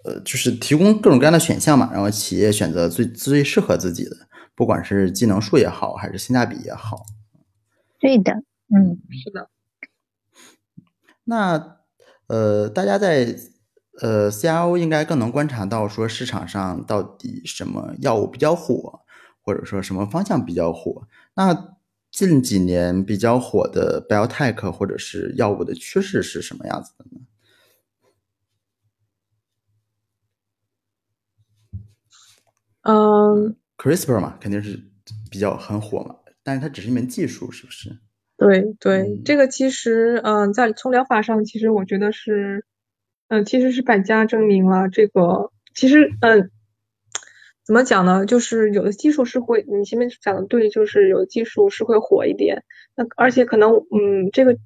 [0.05, 4.11] 呃，就是提供各种各样的选项嘛，然后企业选择最最适合自己的，
[4.55, 7.05] 不管是技能数也好，还是性价比也好。
[7.99, 8.33] 对的，
[8.69, 9.49] 嗯，是的。
[11.29, 11.79] 那
[12.29, 13.37] 呃，大家在
[14.01, 19.01] 呃 CRO 应该更能观察到说市场上到底什么药物比较火，
[19.43, 21.07] 或者说什么方向比较火。
[21.35, 21.77] 那
[22.11, 27.21] 近几年比较火的 biotech 或者是药物的趋势是什么样子的呢？
[32.83, 34.81] 嗯，CRISPR 嘛，肯定是
[35.31, 37.99] 比较很火嘛，但是它只是一门技术，是不是？
[38.39, 42.67] 对对，这个其实，嗯，在从疗法上，其实我觉得是，
[43.29, 44.89] 嗯，其实是百家争鸣了。
[44.89, 46.51] 这个其实，嗯，
[47.65, 48.27] 怎么讲呢？
[48.27, 52.63] 就是有的技术是会，你前面讲的对，就是有的技术是会火一点。
[52.95, 54.59] 那而且可能，嗯，这个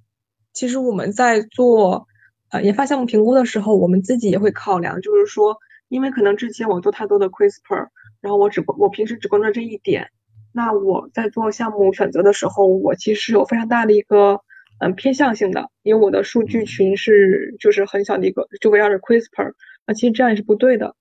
[0.52, 2.08] 其实我们在做
[2.50, 7.88] 呃研发项目评估的时候，我们自己也会考量，就是说，因为可能之前我做太多的 CRISPR，
[8.20, 10.10] 然后我只我平时只关注这一点。
[10.52, 14.40] 那我在做项目选择的时候，我其实有非常大的一个
[14.80, 19.52] 嗯偏向性的，因为我的数据群是就是很小的一个，就围绕着 CRISPR，
[19.86, 20.96] 那其实这样也是不对的。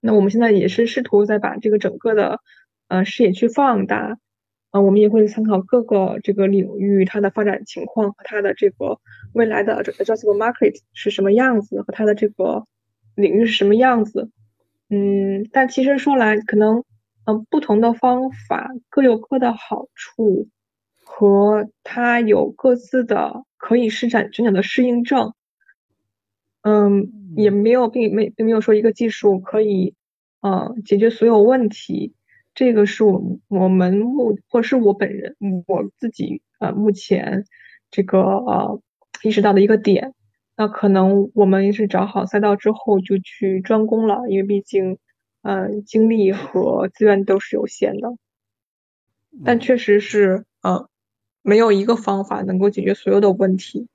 [0.00, 2.40] 那我们现在也是试图在把这个整个的
[2.88, 4.18] 呃视野去放大，
[4.70, 8.98] 啊，我们也会参考各个这个领域它的发展情况和它的这个
[9.32, 12.64] 未来的 addressable market 是什么样子，和它的这个
[13.14, 14.30] 领域是什么样子。
[14.88, 16.82] 嗯，但其实说来可能。
[17.30, 20.48] 嗯，不同的方法各有各的好处，
[21.04, 25.32] 和它有各自的可以施展整整的适应症。
[26.62, 29.94] 嗯，也没有并没并没有说一个技术可以
[30.40, 32.14] 嗯解决所有问题。
[32.54, 37.44] 这个是我我们目或是我本人我自己呃目前
[37.92, 38.80] 这个呃
[39.22, 40.14] 意识到的一个点。
[40.56, 44.98] 那可能我们是找好赛道之后就去专攻了，因为毕竟。
[45.42, 48.16] 嗯，精力和资源都是有限的，
[49.44, 50.88] 但确实是，呃，
[51.42, 53.88] 没有一个方法能够解决所有的问题。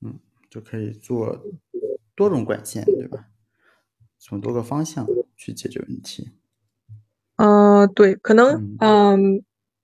[0.00, 1.44] 嗯，就可以做
[2.14, 3.28] 多种管线，对吧？
[4.18, 5.06] 从多个方向
[5.36, 6.30] 去解决问题。
[7.36, 9.42] 嗯，对，可能，嗯，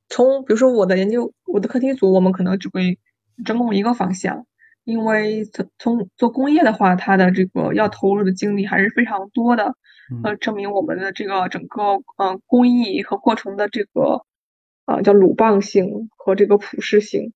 [0.08, 2.98] 从比如说我的研究，我的课题组，我们可能只会
[3.44, 4.46] 专攻一个方向。
[4.84, 9.74] 因为从从做工业的话，它的这个要投入的精力还是非常多的，
[10.22, 11.82] 呃，证明我们的这个整个
[12.18, 14.24] 呃工艺和过程的这个
[14.84, 17.32] 呃叫鲁棒性和这个普适性。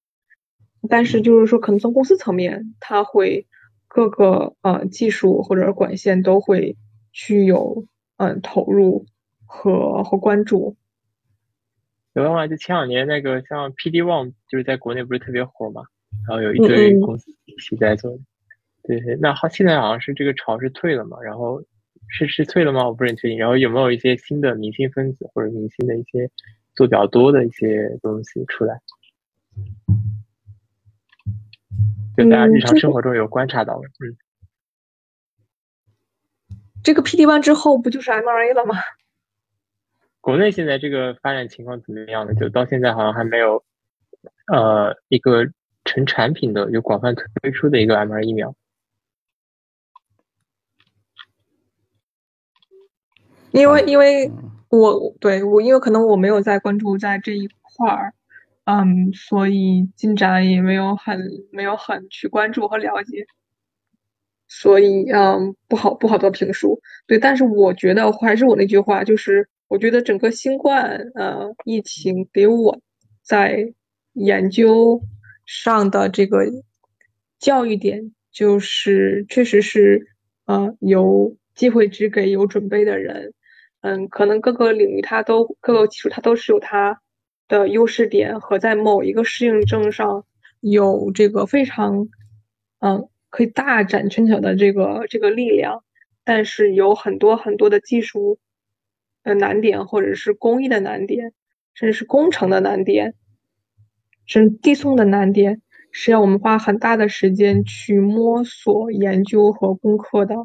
[0.88, 3.46] 但是就是说，可能从公司层面，它会
[3.88, 6.76] 各个呃技术或者管线都会
[7.10, 9.06] 具有嗯投入
[9.46, 10.76] 和和关注。
[12.12, 15.82] 有的话，就前两年那个像 PD One，就是在国内不是特别火嘛？
[16.28, 18.18] 然后有一堆公司一起在做，
[18.82, 21.18] 对对，那好，现在好像是这个潮是退了嘛？
[21.22, 21.64] 然后
[22.06, 22.86] 是是退了吗？
[22.86, 23.38] 我不是很确定。
[23.38, 26.30] 然后有没有一些新的明星分子或者明星的一些
[26.76, 28.78] 做比较多的一些东西出来？
[32.14, 34.14] 就大家日常生活中有观察到的，嗯。
[36.84, 38.74] 这个 PD One 之后不就是 MRA 了吗？
[40.20, 42.34] 国内现在这个发展情况怎么样呢？
[42.34, 43.64] 就到现在好像还没有
[44.52, 45.50] 呃一个。
[45.88, 48.54] 成产品的有广泛推出的一个 mR 疫苗，
[53.50, 54.30] 因为因为
[54.68, 58.12] 我对我因为可能我没有在关注在这一块儿，
[58.64, 61.18] 嗯，所以进展也没有很
[61.50, 63.26] 没有很去关注和了解，
[64.46, 66.82] 所以嗯不好不好做评述。
[67.06, 72.78] 对，但是我觉得还是我那句话，就是我觉得整个新冠呃疫情给我
[73.22, 73.72] 在
[74.12, 75.00] 研究。
[75.48, 76.44] 上的这个
[77.38, 80.06] 教育点就是，确实是，
[80.44, 83.32] 呃，有机会只给有准备的人。
[83.80, 87.00] 嗯，可能各个领域它都各个技术它都是有它
[87.48, 90.26] 的优势点和在某一个适应症上
[90.60, 92.08] 有这个非常，
[92.80, 95.82] 嗯，可以大展拳脚的这个这个力量。
[96.24, 98.38] 但是有很多很多的技术，
[99.22, 101.32] 的难点，或者是工艺的难点，
[101.72, 103.14] 甚至是工程的难点，
[104.28, 105.60] 甚至递送的难点，
[105.90, 110.36] 是要我们花很大的时间去摸索、研究和攻克的。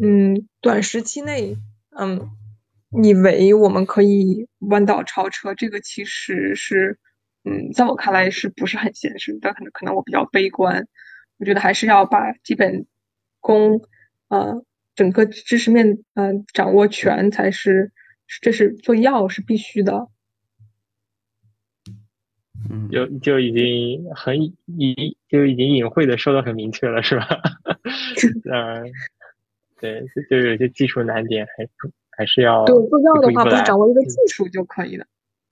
[0.00, 1.56] 嗯，短时期内，
[1.96, 2.28] 嗯，
[3.02, 6.98] 以为我们可以弯道超车，这个其实是，
[7.44, 9.38] 嗯，在我看来是不是很现实？
[9.40, 10.86] 但可能可能我比较悲观，
[11.38, 12.86] 我觉得还是要把基本
[13.40, 13.80] 功，
[14.28, 14.62] 呃，
[14.96, 17.92] 整个知识面，嗯，掌握全才是，
[18.42, 20.08] 这是做药是必须的。
[22.70, 24.40] 嗯，就就已经很
[24.78, 27.26] 隐，就已经隐晦的说的很明确了，是吧？
[28.50, 28.92] 嗯。
[29.80, 31.68] 对，就有些技术难点，还
[32.16, 35.04] 还是要对做药的话，不是掌握一个技术就可以了。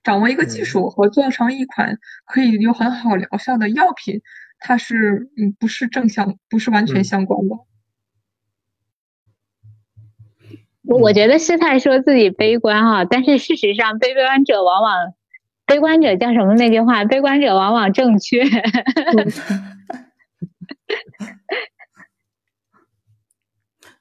[0.03, 4.23] 掌握一个技术和做成一款可以有很好疗效的药品，
[4.59, 7.57] 它是嗯不是正相，不是完全相关的。
[10.85, 15.13] 我我觉得师太说自己悲观哈，但是事实上，悲观者往往
[15.67, 17.05] 悲观者叫什么那句话？
[17.05, 18.43] 悲观者往往正确。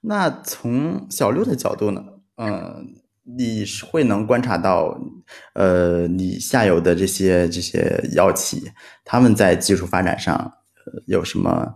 [0.02, 2.04] 那从小六的角度呢？
[2.38, 5.00] 嗯，你是会能观察到，
[5.54, 8.72] 呃，你下游的这些这些药企，
[9.06, 10.54] 他们在技术发展上，
[11.06, 11.76] 有什么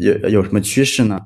[0.00, 1.18] 有有什么趋势呢？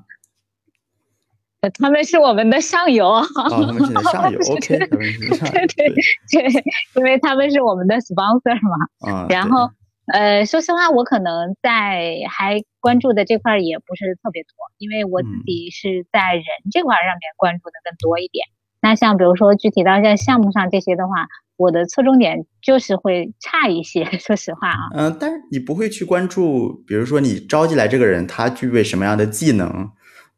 [1.78, 6.64] 他们是我们的上游啊，他们是上游， OK，他们是上游，对对对，
[6.96, 9.70] 因为他们是我们的 sponsor 嘛，啊， 然后。
[10.12, 18.44] 呃，说实话，我可能在还关注的这块也不是特别多，因为我自己是在人这块上面关注的更多一点。
[18.82, 24.04] 那像比如说具体到像项目上这些的话，我的侧重点就是会差一些。
[24.18, 29.88] 说实话啊，嗯，但是你不会去关注，比如说你招进来这个人他具备什么样的技能，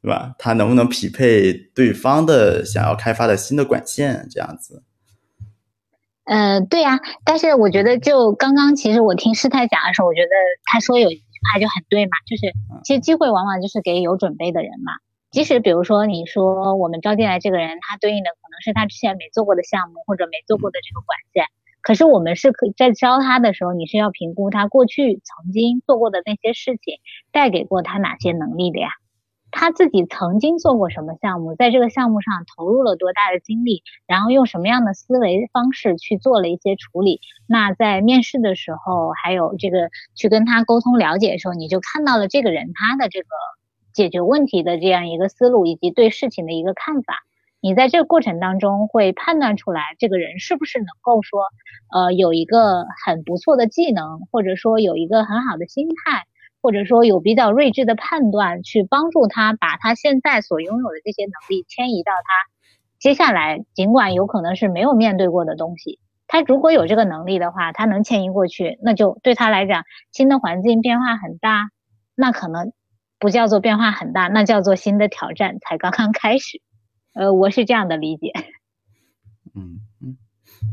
[0.03, 0.35] 对吧？
[0.37, 4.83] 他能不能匹配对方的想要开发的新的管线这样子？
[6.25, 10.31] 嗯，对呀，但是我觉得就刚刚，其实我听师太讲的时候，我觉得
[10.65, 12.53] 他说有一句话就很对嘛，就是
[12.85, 14.93] 其实机会往往就是给有准备的人嘛。
[15.31, 21.45] 即使比如说你说我们招进来这个人，他对应的可能是他之前没做过的项目或者没做过的这个管线，
[21.81, 26.99] 可是我们是可在招他的时候，你是要评估他过去曾经做过的那些事情
[27.31, 28.88] 带给过他哪些能力的呀。
[29.53, 37.21] 他自己曾经做过什么项目，在这个项目上投入了多大的精力，然后用什么样的思维方式去做了一些处理。
[37.47, 43.29] 那在面试的时候，还有这个去跟他沟通了解的时候，你就看到了这个人他的这个
[43.93, 47.15] 解决问题的这样一个思路，以及对事情的一个看法。
[47.61, 51.43] 你在这个过程当中会判断出来，这个人是不是能够说，
[51.95, 56.25] 呃，有一个很不错的技能，或者说有一个很好的心态。
[56.62, 62.53] 或者说有比较睿智的判断，去帮助他把他现在所拥有的这些能力迁移到他
[62.98, 65.98] 接下来，尽管有可能是没有面对过的东西，
[66.29, 71.70] 他如果有这个能力的话，他能迁移过去，那就对他来讲，新的环境变化很大，
[72.14, 72.72] 那可能
[73.18, 76.62] 不叫做变化很大，那叫做新的挑战才刚刚开始。
[77.12, 78.33] 呃，我是这样的理解。
[79.55, 79.81] 嗯，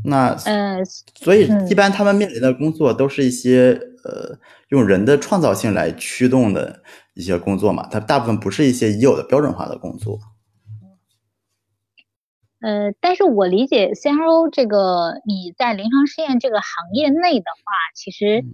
[0.04, 4.38] 那呃，所以一般他们面临的工作都是一些呃。
[4.70, 6.80] 用人的创造性来驱动的
[7.14, 10.20] 一些工作嘛，它大部分不是一些已有的标准化的工作。
[12.60, 18.44] 呃，但是我理解 CRO 这个你在临床试验这个行业内的话，其实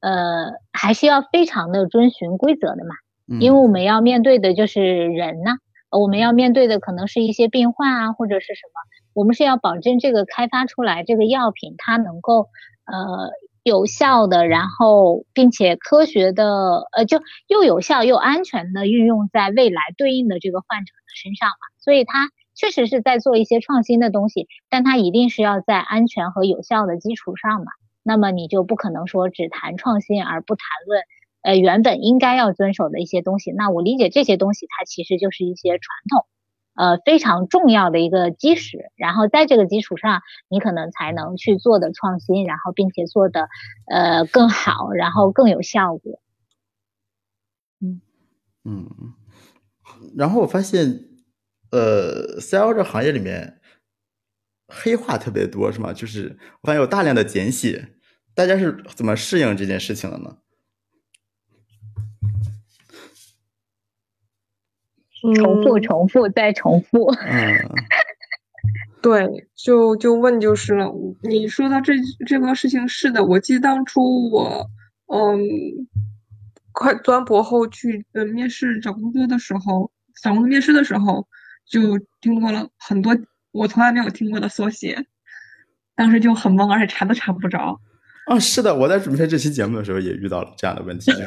[0.00, 2.94] 呃还是要非常的遵循规则的嘛，
[3.38, 5.58] 因为我们要面对的就是人呢，
[5.98, 8.80] 我们要面对的可能是一些病患啊或者是什么，
[9.14, 12.48] 我们是要保证这个开发出来这个药品它能够
[12.84, 13.30] 呃。
[13.66, 21.66] 有效的，然后并且科学的，呃，就又有效又安全的运用在未来对应的这个患者的身上嘛。
[21.80, 27.72] 所以它确实是在做一些创新的东西，但它一定是要在安全和有效的基础上嘛。
[28.04, 31.02] 那么你就不可能说只谈创新而不谈论，
[31.46, 33.52] 呃，原本应该要遵守的一些东西。
[33.52, 35.80] 那我理解这些东西它其实就是一些传
[36.10, 36.26] 统。
[36.74, 43.48] 呃，非常重要的一个基石，然后在这个基础上，你可能才能去做的创新，然后并且做的
[43.88, 46.20] 呃更好，然后更有效果。
[47.80, 48.00] 嗯
[48.64, 49.14] 嗯，
[50.16, 51.04] 然后我发现，
[51.70, 53.60] 呃，CL 这行业里面
[54.66, 55.92] 黑话特别多，是吗？
[55.92, 57.94] 就是我发现有大量的简写，
[58.34, 60.38] 大家是怎么适应这件事情的呢？
[65.34, 67.06] 重复，重复，再重复。
[67.26, 67.54] 嗯，
[69.02, 70.92] 对，就就问就是了。
[71.22, 71.94] 你说到这
[72.26, 74.66] 这个事情是的，我记得当初我
[75.12, 75.38] 嗯，
[76.72, 79.90] 快端博后去呃面试找工作的时候，
[80.22, 81.26] 找工作面试的时候，
[81.68, 83.16] 就听过了很多
[83.52, 85.06] 我从来没有听过的缩写，
[85.94, 87.80] 当时就很懵，而且查都查不着。
[88.26, 91.24] 啊，是的，我在准备这期节目的时候也遇到了这样的问题，就是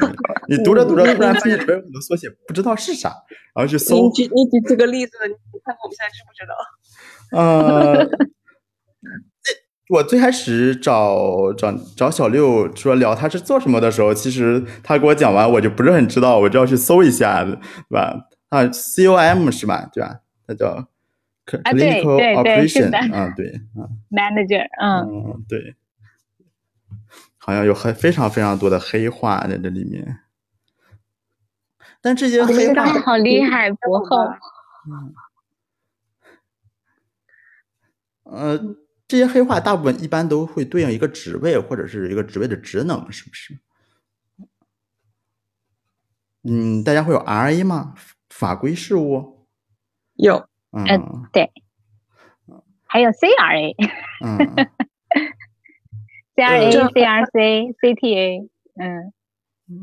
[0.50, 3.08] 你读着读着突然发现里边有很多缩写，不知道是啥，
[3.54, 3.94] 然后去搜。
[3.94, 5.34] 你举你举这个例子，你
[5.64, 6.54] 看看我们现在知不知道？
[7.38, 8.10] 呃，
[9.90, 17.54] 我最开始找找找小六说聊他是做什么的时候，其实他给我讲完，我就不是很知道，我就要去搜一下，对
[17.88, 18.26] 吧？
[18.48, 19.88] 啊，COM 是吧？
[19.92, 20.18] 对吧？
[20.48, 20.88] 他叫
[21.46, 25.76] Clinical Operation，啊，对，啊，Manager，嗯，嗯，对。
[27.38, 30.18] 好像有很非常非常多的黑话在这里面，
[32.00, 34.16] 但这些黑话好厉害，博后。
[34.88, 35.14] 嗯，
[38.24, 38.76] 呃，
[39.06, 43.58] 这些黑话大部分一般都会对应一个职位或者是一个职位的职能，是不是？
[46.42, 47.94] 嗯，大家会有 RA 吗？
[48.30, 49.46] 法规事务
[50.14, 51.52] 有，嗯，对，
[52.86, 53.74] 还有 CRA，
[54.24, 54.70] 嗯。
[56.36, 59.12] C R A C R C C T A，嗯，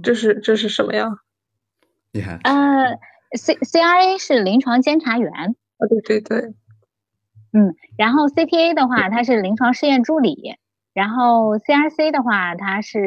[0.02, 1.20] 这是这是什么呀？
[2.18, 2.40] 厉害。
[2.44, 2.98] 呃
[3.38, 5.32] ，C C R A 是临床监察员。
[5.78, 6.54] 哦，对对对。
[7.54, 10.56] 嗯，然后 C T A 的话，它是临床试验助理。
[10.94, 13.00] 然后 C R C 的话，它是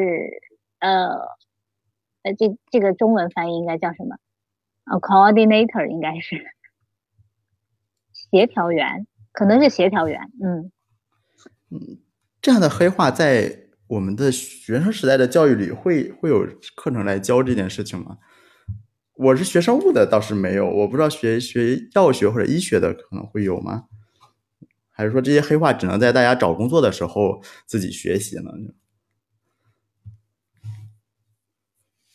[0.79, 1.09] 呃
[2.23, 4.15] 呃，这这个中文翻译应该叫什么？
[4.85, 6.41] 呃，Coordinator 应该是
[8.13, 10.21] 协调员，可能是协调员。
[10.41, 10.71] 嗯
[11.69, 11.99] 嗯。
[12.41, 13.55] 这样的黑话在
[13.87, 18.17] 我们的学生时代的教育里会会有课程来教这件事情吗？
[19.21, 23.83] 我是学生物的，倒是没有，我不知道学学药学或者医学的可能会有吗？
[24.89, 28.51] 还是说这些黑话只能在大家找工作的时候自己学习呢？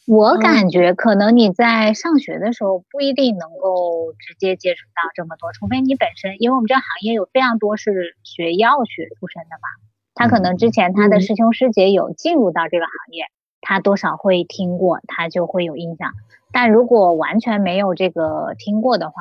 [0.05, 9.69] 我感觉可能你在上学的时候不一定能够直接接触到这么多，除非你本身，因为我们这个行业有非常多是学药学出身的嘛。
[10.15, 13.27] 他可能之前他的师兄师姐有进入到这个行业，
[13.69, 16.13] 他多少会听过，他就会有印象。
[16.53, 19.17] 但如果完全没有这个听过的话，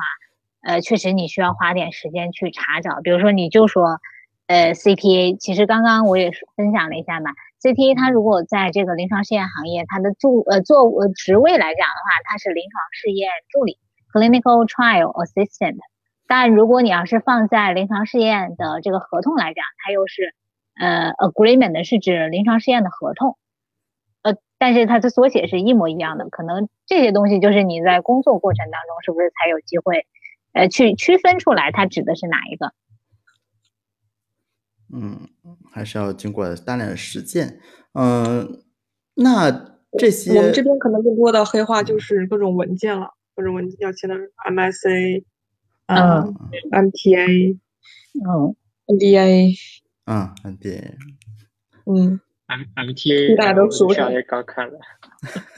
[0.62, 3.00] 呃，确实你需要花点时间去查找。
[3.02, 3.98] 比如说，你就说，
[4.46, 13.78] 呃，CTA，其实刚刚我也分享了一下嘛，CTA 它如果在这个临床试验行业，它的助呃做呃职位来讲的话，它是临床试验助理
[14.12, 15.78] （Clinical Trial Assistant）。
[16.28, 20.34] 但如果你要是放在临床试验的这个合同来讲，它又是。
[20.78, 23.38] 呃，agreement 是指临床试验的合同，
[24.58, 30.06] 但是它的缩写是一模一样的，可能这些东西就是你在工作过程当中是不是才有机会，
[30.52, 32.72] 呃，去区分出来它指的是哪一个？
[34.92, 35.28] 嗯，
[35.72, 37.60] 还是要经过大量的实践。
[37.92, 38.62] 嗯，
[39.14, 44.14] 那这些我们这边可能更多的黑话就是各种文件了，各种文件要签的
[44.48, 45.24] MSA，
[45.86, 46.34] 嗯
[46.70, 47.58] ，MTA，
[48.14, 49.56] 嗯，NDA。
[50.04, 50.94] 嗯，NDA，，
[51.84, 54.00] 嗯，M M T A，大家都熟悉。
[54.12, 54.78] 也刚看了。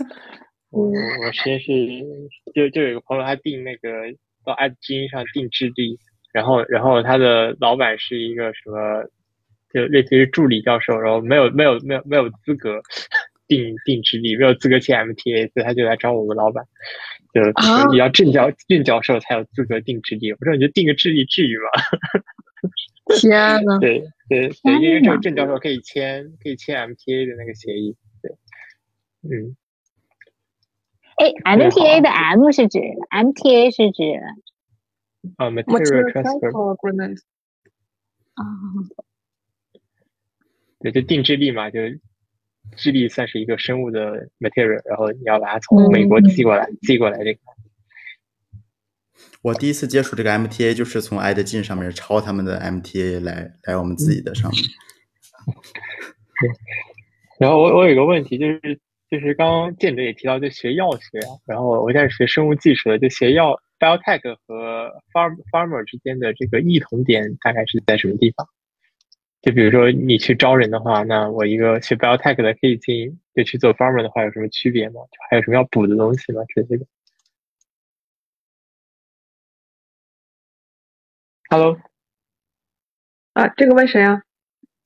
[0.70, 1.72] 我我实验室
[2.54, 3.90] 就就有个朋友，他订那个
[4.44, 5.98] 到爱基因上订质地，
[6.32, 9.02] 然后然后他的老板是一个什么，
[9.72, 12.82] 就类似于助理教授，然后没有没有没有没有资格
[13.48, 16.62] 订订质地，没有资格签 M T A，所以他就来找我们老板，
[17.32, 17.40] 就
[17.90, 20.32] 你要正教正教授才有资格订质地。
[20.32, 21.70] 我说你就订个质地至于吗？
[23.16, 28.32] 天呐，对对对，因为这个郑教授可以签可以签 MTA 的那个协议，对，
[29.22, 29.56] 嗯，
[31.16, 32.78] 哎，MTA 的 M 是指
[33.10, 34.02] MTA 是指
[35.36, 37.18] 啊，Material Transfer Agreement
[38.34, 38.44] 啊，
[40.80, 41.80] 对，就定制币嘛，就
[42.76, 47.40] 质地算是一个生物的 material，然后你要把它从美国寄过来，寄过来这个。
[49.48, 54.60] 我第一次接触这个 MTA，就是从 i d g 上面抄他们的 MTA 来来我们自己的上面。
[57.40, 58.78] 然后我我有个问题，就是
[59.10, 68.46] 就是刚刚建德也提到，就学药学，然后我现在学生物技术的，就学药 biotech 和 farm farmer 之间的这个异同点大概是在什么地方？
[69.40, 75.00] 就比如说你去招人的话，那我一个学 biotech 的可以进，就去做 farmer 的话有什么区别吗？
[75.30, 76.42] 还有什么要补的东西吗？
[76.54, 76.84] 这些的
[81.50, 81.78] ？Hello，
[83.32, 84.20] 啊，这个问谁啊？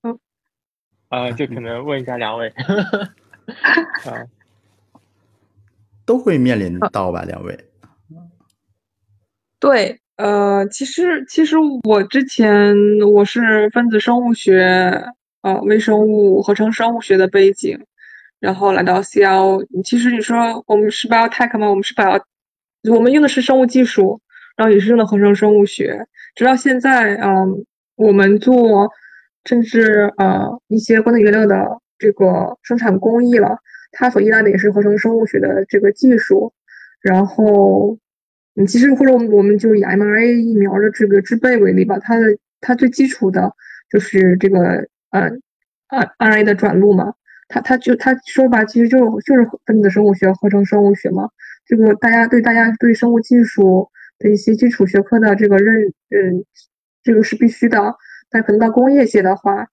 [0.02, 0.16] 嗯，
[1.08, 2.48] 啊，就可能问一下两位，
[4.06, 4.22] 啊，
[6.06, 7.24] 都会面临到吧？
[7.24, 7.68] 两位，
[9.58, 12.76] 对，呃，其实其实我之前
[13.12, 15.04] 我是分子生物学，
[15.40, 17.84] 呃，微生物合成生物学的背景，
[18.38, 21.68] 然后来到 CL，其实你说我们是 biotech 吗？
[21.68, 22.22] 我们是 bio，
[22.88, 24.20] 我们用的是生物技术。
[24.70, 26.06] 也是用的合成生物学。
[26.34, 27.64] 直到现在，嗯，
[27.96, 28.90] 我们做
[29.44, 33.58] 甚至呃一些光电原料的这个生产工艺了，
[33.90, 36.52] 它所依赖的也是合成生物学的这个技术。
[37.00, 37.98] 然后，
[38.56, 42.26] 嗯，其实或者我们我们就以 mRNA 疫苗的这个制备为例吧，它的
[42.60, 43.52] 它最基础的
[43.90, 45.30] 就是这个呃
[46.18, 47.12] RNA 的转录嘛。
[47.48, 51.28] 它它就它说吧，其实就就是分子生物学、合成生物学嘛。
[51.66, 53.90] 这个大家对大家对生物技术
[54.22, 56.44] 的一些基础学科的这个认，嗯，
[57.02, 57.94] 这个是必须的。
[58.30, 59.66] 但可能到工业界的话，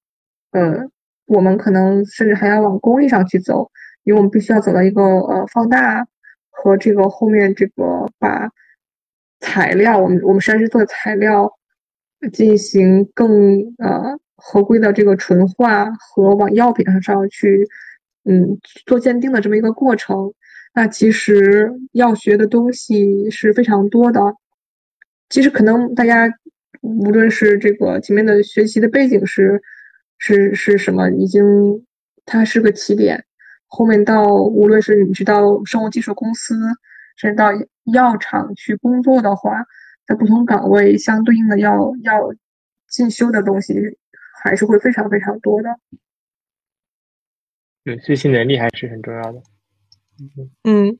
[0.52, 0.90] 呃，
[1.26, 3.72] 我们可能甚至还要往工艺上去走，
[4.04, 6.06] 因为我们必须要走到一个呃放大
[6.50, 8.50] 和这个后面这个把
[9.40, 11.54] 材料，我们我们实验室做的材料
[12.34, 14.20] 进行更呃。
[14.42, 17.68] 合规的这个纯化和往药品上去，
[18.24, 20.34] 嗯，做鉴定的这么一个过程。
[20.74, 24.20] 那其实要学的东西是非常多的。
[25.30, 26.28] 其实可能大家
[26.82, 29.62] 无论是这个前面的学习的背景是
[30.18, 31.44] 是是什么，已经
[32.26, 33.26] 它是个起点。
[33.68, 36.56] 后面到无论是你知道生物技术公司，
[37.16, 37.52] 甚至到
[37.94, 39.66] 药厂去工作的话，
[40.08, 42.34] 在不同岗位相对应的要要
[42.88, 43.98] 进修的东西。
[44.42, 45.68] 还是会非常非常多的，
[47.84, 49.44] 对，学习能力还是很重要的。
[50.20, 51.00] 嗯嗯。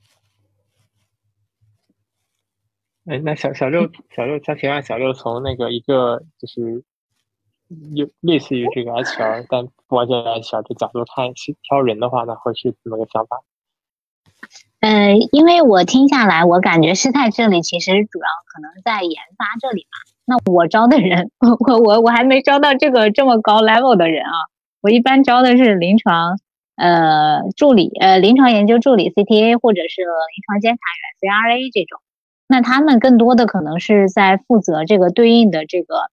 [3.06, 6.84] 哎，那小小六小六，想请问小六，从那个一个就是
[7.94, 13.38] 有类似于这个 HR，但不完全 HR 的角度看，挑人的话，那会是怎么个想法？
[14.80, 19.88] 呃，因为我听下来，我感觉师太这里其实主要可能在研发这里吧。
[20.24, 24.32] 那我招的人， 我我我还没招到这个这么高 level 的人啊。
[24.80, 26.38] 我一般招的是临床
[26.76, 32.00] 呃助理，呃临床研究助理 CTA 或者是临床监察员 CRA 这种。
[32.48, 36.10] 那他们更多的可能是在负责这个对应的这个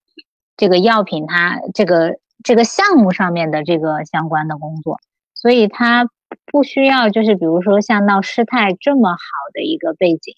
[0.56, 4.98] 这个药品它这个这个项目上面的这个相关的工作，
[5.34, 6.10] 所以他
[6.52, 9.18] 不需要就是比如说像到师太这么好
[9.54, 10.36] 的一个背景。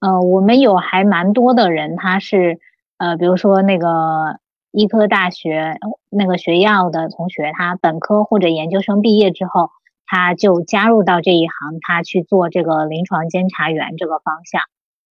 [0.00, 2.58] 呃，我们有还蛮多的人，他是。
[2.96, 4.38] 呃，比如说那个
[4.76, 5.78] 医科大学
[6.10, 9.70] 那个学药的同学，他本科或者研究生毕业之后，
[10.04, 14.62] 他就加入到这一行，他去做这个临床监察员这个方向。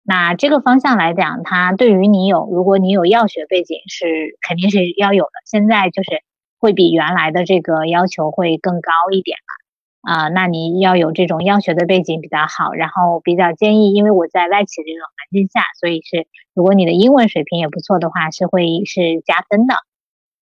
[0.02, 5.30] 那这个方向来讲，他对于你有，如果你有药学背景，是肯定是要有的。
[5.46, 6.22] 现在就是
[6.60, 9.65] 会比原来的这个要求会更高一点了。
[10.06, 19.74] 啊，那你要有这种药学的背景比较好，然后比较建议，因为我在外企这个环境下，所以是如果你的英文水平也不错的话，是会是加分的。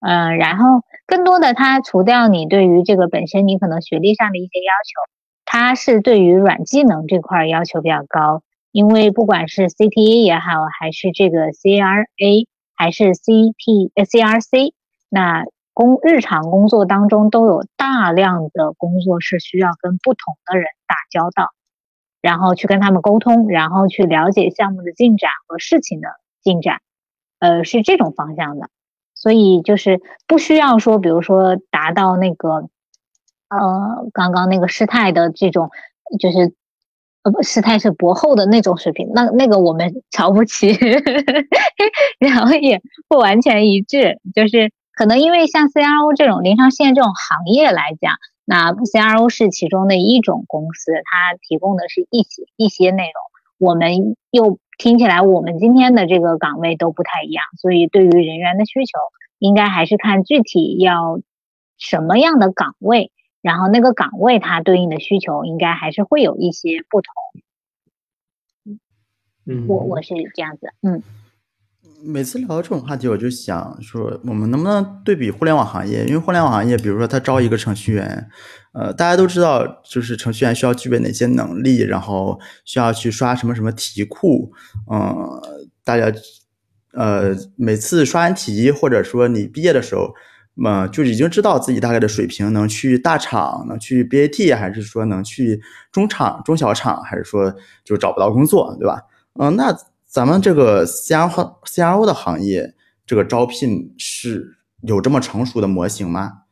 [0.01, 5.11] 嗯，然后更多的它除掉你对于这个本身你可能学历上的一些要求，
[5.47, 12.47] 它是对于软技能这块要求比较高，因为不管是 CTA 也好，还是这个 CRA，
[12.77, 14.75] 还是 CT 呃 CRC，
[15.09, 15.45] 那。
[15.75, 21.51] 工日常工作当中都有大量的工作是需要跟不同的人打交道，
[22.23, 26.09] 然后去跟他们沟通，然后去了解项目的进展和事情的
[26.43, 26.81] 进展，
[27.41, 28.71] 呃，是这种方向的。
[29.17, 32.69] 所以就是不需要说，比如说达到那个，
[33.49, 35.71] 呃，刚刚那个师太的这种，
[36.21, 36.55] 就是
[37.25, 40.69] 呃不，师太是博后的那种水平，那那个我们瞧不起，
[42.21, 44.71] 然后也不完全一致，就是。
[44.97, 53.13] 可能因为像 CRO 这种临床试验这种行业来讲，那 CRO 是其中的一种公司，它提供的是一些一些内容。
[53.59, 58.99] 我们又听起来，我们今天的这个岗位都不太一样，所以对于人员的需求，
[59.39, 61.21] 应该还是看具体要
[61.79, 63.11] 什么样的岗位，
[63.43, 67.13] 然后那个岗位它对应的需求应该还是会有一些不同。
[69.47, 71.03] 嗯，我我是这样子，嗯。
[72.07, 76.05] 每次聊到这种话题，我就想说，我们能不能对比互联网行业？
[76.05, 78.29] 因为互联网行业，比如说他招一个程序员，
[78.73, 84.53] 呃，大家都知道，就是程序员需要具备哪些能力，然后需要去刷什么什么题库，
[84.91, 85.41] 嗯，
[85.83, 86.13] 大家，
[86.93, 90.13] 呃，每次刷完题，或者说你毕业的时候，
[90.55, 99.01] 嘛，就已经知道自己大概的水平，能去大厂，能去 BAT，还是说能去中厂、中小厂，还是说就找不到工作，对吧？
[99.41, 99.75] 嗯，那。
[100.15, 106.43] 咱们这个 CRO CRO 的行业，这个招聘是有这么成熟的模型吗？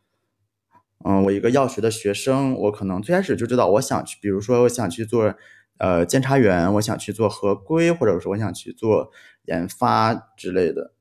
[1.04, 5.32] 嗯，我一个药学的学生，我可能最开始就知道我想去，比如说我想去做
[5.78, 9.12] 呃监察员，我想去做合规，或者说我想去做
[9.44, 10.94] 研发之类的，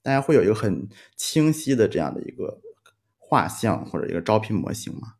[0.00, 2.60] 大家会有一个很清晰的这样的一个
[3.18, 5.14] 画像或者一个招聘模型吗？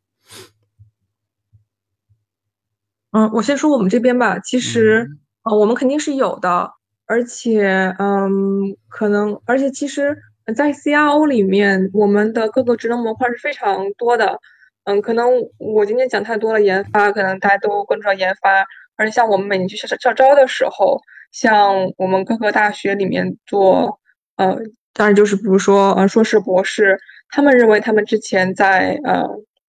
[3.11, 5.19] 嗯，我先说我们这边吧，其实。
[5.45, 6.71] 呃，我们肯定是有的，
[7.07, 10.17] 而且嗯，可能而且其实，
[10.55, 14.39] 在 CRO 里面，我们的各个职能模块是非常多的。
[14.85, 18.65] 嗯，可能我今天讲太多了，研发可能大家都关注到研发，
[18.97, 21.01] 而且像我们每年去校校招的时候，
[21.33, 23.99] 像我们各个大学里面做，
[24.37, 24.59] 呃，
[24.93, 26.99] 当然就是比如说呃硕士博士，
[27.31, 29.23] 他们认为他们之前在呃，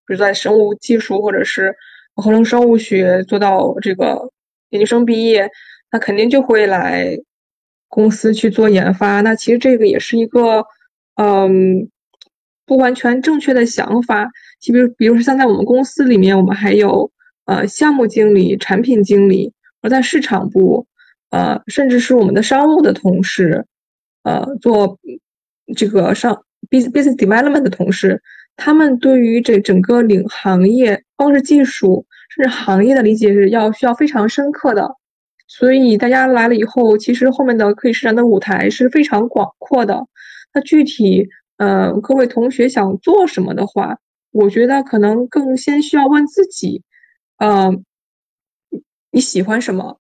[0.05, 1.73] 比如在生物技术或者是
[2.15, 4.29] 合成生物学做到这个
[4.71, 5.49] 研究生毕业，
[5.91, 7.17] 那肯定就会来
[7.87, 9.21] 公司去做研发。
[9.21, 10.65] 那其实这个也是一个
[11.15, 11.89] 嗯
[12.65, 14.29] 不完全正确的想法。
[14.59, 17.11] 就比如，比如说像在我们公司里面，我们还有
[17.45, 20.85] 呃项目经理、产品经理，而在市场部，
[21.31, 23.65] 呃，甚至是我们的商务的同事，
[24.23, 24.99] 呃，做
[25.75, 28.21] 这个上 business development 的同事，
[28.55, 32.05] 他们对于这整个领行业，光是技术
[32.35, 34.95] 甚至行业的理解是要需要非常深刻的。
[35.47, 40.07] 所以大家来了以后，其实后面的可以施展的舞台是非常广阔的。
[40.53, 41.27] 那具体，
[41.57, 43.97] 呃，各位同学想做什么的话，
[44.31, 46.83] 我觉得可能更先需要问自己，
[47.37, 47.71] 呃，
[49.11, 49.99] 你喜欢什么？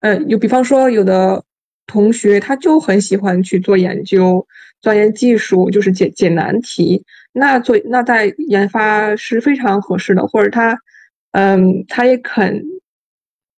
[0.00, 1.42] 呃，有比方说有的
[1.86, 4.46] 同学他就很喜欢去做研究、
[4.80, 7.04] 钻研技术，就是解解难题。
[7.32, 10.78] 那做那在研发是非常合适的，或者他，
[11.36, 12.64] 嗯，他也肯，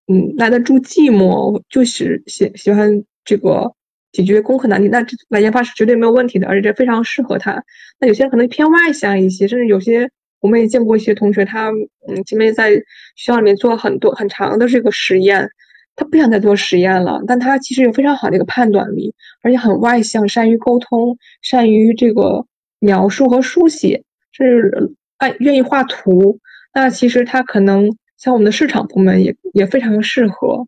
[0.09, 3.73] 嗯，耐得住寂寞，就是喜喜欢这个。
[4.11, 7.63] 解决工科难题，那来研发是绝对没有问题的，而且这非常适合他。
[8.01, 10.11] 那有些人可能偏外向一些，甚至有些
[10.41, 11.71] 我们也见过一些同学，他
[12.09, 12.83] 嗯，前面在学
[13.17, 15.47] 校里面做了很多很长的这个实验，
[15.95, 22.47] 他不想再做实验了，但他其实有非常好的一个判断力，而且很外向，善于沟通，善于这个
[22.81, 24.03] 描述和书写，
[24.33, 26.39] 甚至爱愿意画图。
[26.79, 30.65] 那其实他可能像我们的市场部门也也非常适合，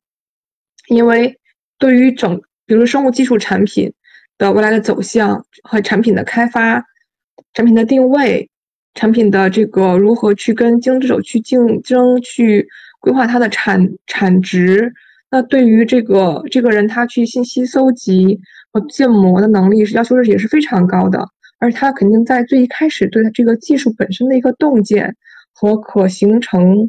[0.88, 1.38] 因为
[1.78, 2.40] 对于整。
[2.66, 3.92] 比如说生物技术产品
[4.38, 6.84] 的未来的走向和产品的开发、
[7.52, 8.48] 产品的定位、
[8.94, 12.66] 产品的这个如何去跟竞争对手去竞争、去
[13.00, 14.92] 规划它的产产值，
[15.30, 18.38] 那对于这个这个人他去信息搜集
[18.72, 21.24] 和建模的能力是要求是也是非常高的，
[21.58, 25.16] 而他肯定在最一开始对他这个技术本身的一个洞见
[25.60, 26.88] 和可形成、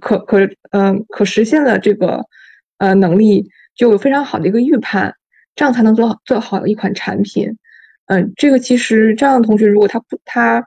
[0.00, 0.40] 可可
[0.72, 2.26] 嗯可实现的这个
[2.78, 3.48] 呃能力。
[3.74, 5.14] 就有非常好的一个预判，
[5.56, 7.56] 这样才能做好做好一款产品。
[8.04, 10.62] 嗯，这个其实这样的同学，如果他不他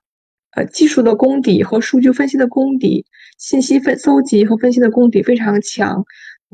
[0.56, 3.06] 呃技术的功底和数据分析的功底、
[3.38, 6.04] 信息分搜集和分析的功底非常强，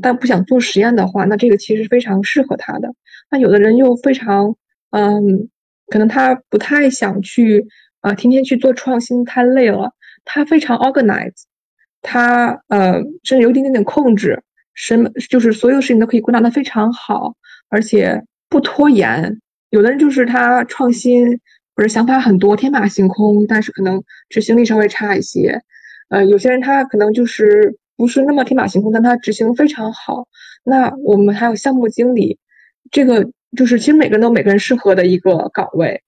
[0.02, 2.94] 但不想做实验的话，那这个其实非常适合他的。
[3.30, 4.54] 那有的人又非常
[4.90, 5.48] 嗯，
[5.88, 7.66] 可能他不太想去
[8.02, 9.94] 啊，天天去做创新太累了。
[10.26, 11.44] 他非常 organized，
[12.02, 12.94] 他呃
[13.24, 14.42] 甚至有一点点点控制。
[14.74, 17.36] 什么就是所有事情都可以归纳的非常好，
[17.70, 19.40] 而且不拖延。
[19.70, 21.40] 有的人就是他创新
[21.76, 25.62] 或者想法很多，天马行空，但是可能执行力稍微差一些。
[26.10, 30.28] 呃，有些人他可能就是不是那么天马行空，但他执行非常好。
[30.64, 32.40] 那我们还有项目经理，
[32.92, 36.02] 这个就是其实每个人都每个人适合的一个岗位。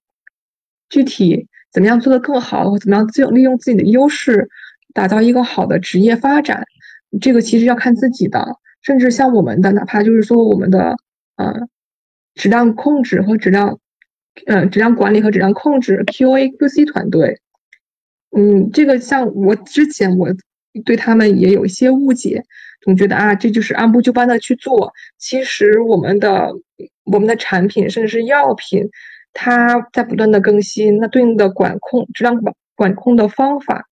[0.88, 4.48] 具体怎么样做得更好，或怎么样自利用自己的优势，
[4.94, 6.64] 打造一个好的职业发展。
[7.20, 10.96] 这个其实要看自己的，甚至像我们的，哪怕就是说我们的
[11.36, 11.52] 呃
[12.34, 13.78] 质量控制和质量，
[14.46, 17.40] 呃质量管理和质量控制 QA QC 团队，
[18.36, 20.28] 嗯，这个像我之前我
[20.84, 22.42] 对他们也有一些误解，
[22.82, 26.52] 总觉得啊这就是按部就班的去做，其实我们的
[27.04, 28.88] 我们的产品甚至是药品，
[29.34, 33.84] 它在不断的更新，那对应的管控质量管管控的方法，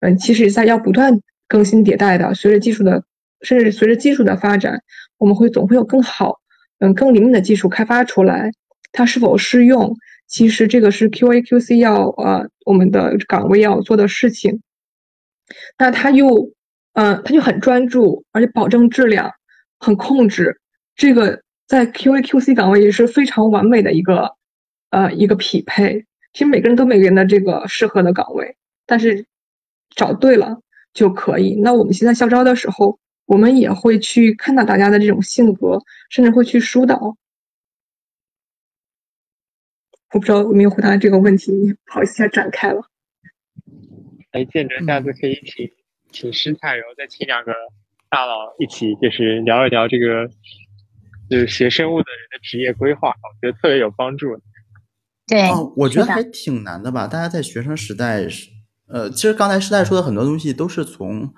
[0.00, 1.20] 嗯，其实在要不断。
[1.48, 3.02] 更新迭代的，随着技术的，
[3.42, 4.84] 甚至随着技术的发展，
[5.18, 6.38] 我们会总会有更好，
[6.78, 8.52] 嗯，更灵敏的技术开发出来。
[8.92, 9.96] 它是否适用，
[10.28, 14.62] 其实这个是 QA QC 要呃我们的岗位要做的事情。
[15.76, 16.52] 那他又，
[16.92, 19.32] 嗯，他就很专注，而且保证质量，
[19.80, 20.60] 很控制。
[20.94, 24.36] 这个在 QA QC 岗位也是非常完美的一个，
[24.90, 26.06] 呃，一个匹配。
[26.32, 29.26] 其实每个人都每个人的这个适合的岗位，但是
[29.90, 30.60] 找对了。
[30.92, 31.54] 就可以。
[31.54, 35.78] 那我们现在校招的时候，我们也会去看到大家的这种性格，
[36.08, 37.16] 甚至会去疏导。
[40.12, 41.52] 我不知道有没有回答这个问题，
[41.86, 42.82] 不好意思，先展开了。
[44.32, 45.70] 哎，建哲下次可以请
[46.10, 47.54] 请师太，然后再请两个
[48.08, 50.28] 大佬一起，就是聊一聊这个，
[51.30, 54.36] 就是学生物的人的职业规划，我觉得特别有帮助。
[55.30, 57.06] 对，我觉得还挺难的吧？
[57.06, 58.48] 大家在学生时代是。
[58.86, 61.32] 呃，其实刚才师太说的很多东西都是从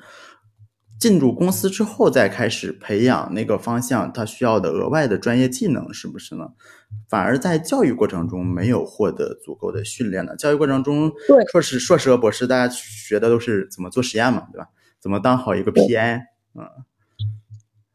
[0.99, 6.49] 进入公司之后再开始培养那个方向他需要的额外的专业技能，是不是呢？
[7.11, 10.35] 反而在教育过程中没有获得足够的训练呢？
[10.37, 14.69] 教育过程中，对硕士、硕士和博士，大家学的都是怎么做实验嘛，对吧？
[15.01, 16.21] 怎么当好一个 PI？
[16.55, 16.65] 嗯，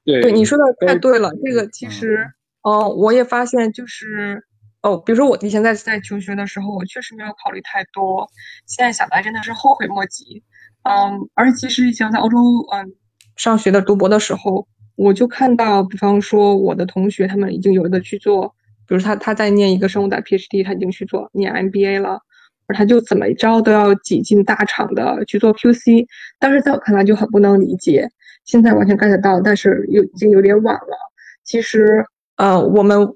[0.04, 1.32] 对对，你说的太对了。
[1.43, 2.28] 这个其实，
[2.62, 4.47] 哦，我也发现就是，
[4.88, 8.26] 哦，比如说我以前在在求学的时候，我确实没有考虑太多，
[8.66, 10.42] 现在想来真的是后悔莫及。
[10.84, 12.38] 嗯，而其实以前在欧洲，
[12.72, 12.94] 嗯，
[13.36, 14.66] 上学的读博的时候，
[14.96, 18.56] 我就看到，比方说我的同学他们已经有的去做，
[18.88, 22.22] 比如他他在念一个生物的 PhD，他已经去做念 MBA 了。
[22.70, 26.06] 而他就怎么着都要挤进大厂的去做 QC，
[26.38, 28.10] 当时在我看来就很不能理解，
[28.44, 30.98] 现在完全 get 到，但是又已经有点晚了。
[31.46, 33.08] 其实，呃，我们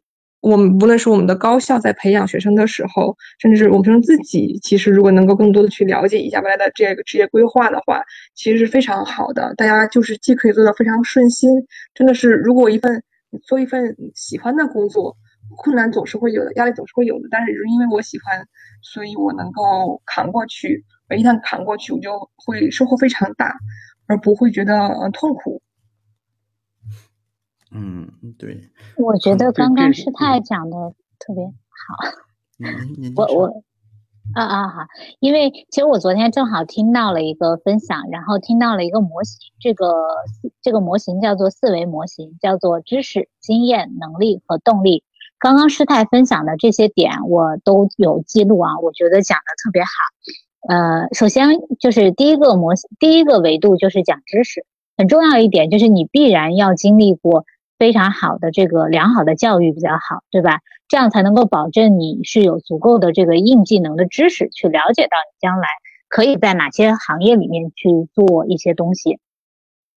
[0.42, 8.02] 我们无论是我们的高校在培养学生的时候，甚至是我们学生自己，其实如果能够更多的去了解一下未来的这个职业规划的话，
[8.36, 9.54] 其实是非常好的。
[9.56, 11.50] 大家就是既可以做到非常顺心，
[11.94, 13.04] 真的是如果一份
[13.44, 15.16] 做一份喜欢的工作。
[15.58, 18.42] 困难总是会有的，压力总是会有的，但是因为我喜欢，
[18.82, 20.82] 所以我能够扛过去。
[21.10, 23.54] 我一旦扛过去，我就会收获非常大，
[24.08, 24.74] 而不会觉得
[25.12, 25.62] 痛苦。
[27.74, 28.08] 嗯，
[28.38, 28.70] 对。
[28.98, 31.52] 我觉得刚刚师太讲的特别好。
[33.16, 33.64] 我我
[34.36, 34.86] 啊啊好，
[35.20, 39.94] 因为其实我昨天正好听到了一个分享，然后听到了一个模型，这个
[40.62, 45.04] 这个模型叫做四维模型，叫做知识、经验、能力和动力。
[45.40, 49.90] 刚刚师太分享的这些点我都有记录啊，我觉得讲的特别好。
[50.70, 51.50] 呃，首先
[51.80, 54.66] 就是第一个模型，第一个维度就是讲知识，
[54.96, 57.46] 很重要一点就是你必然要经历过
[57.82, 60.60] 非常好的这个良好的教育比较好，对吧？
[60.88, 65.68] 这样才能够保证你是有足够的这个硬技能的知识，去了解到你将来
[66.08, 69.18] 可以在哪些行业里面去做一些东西。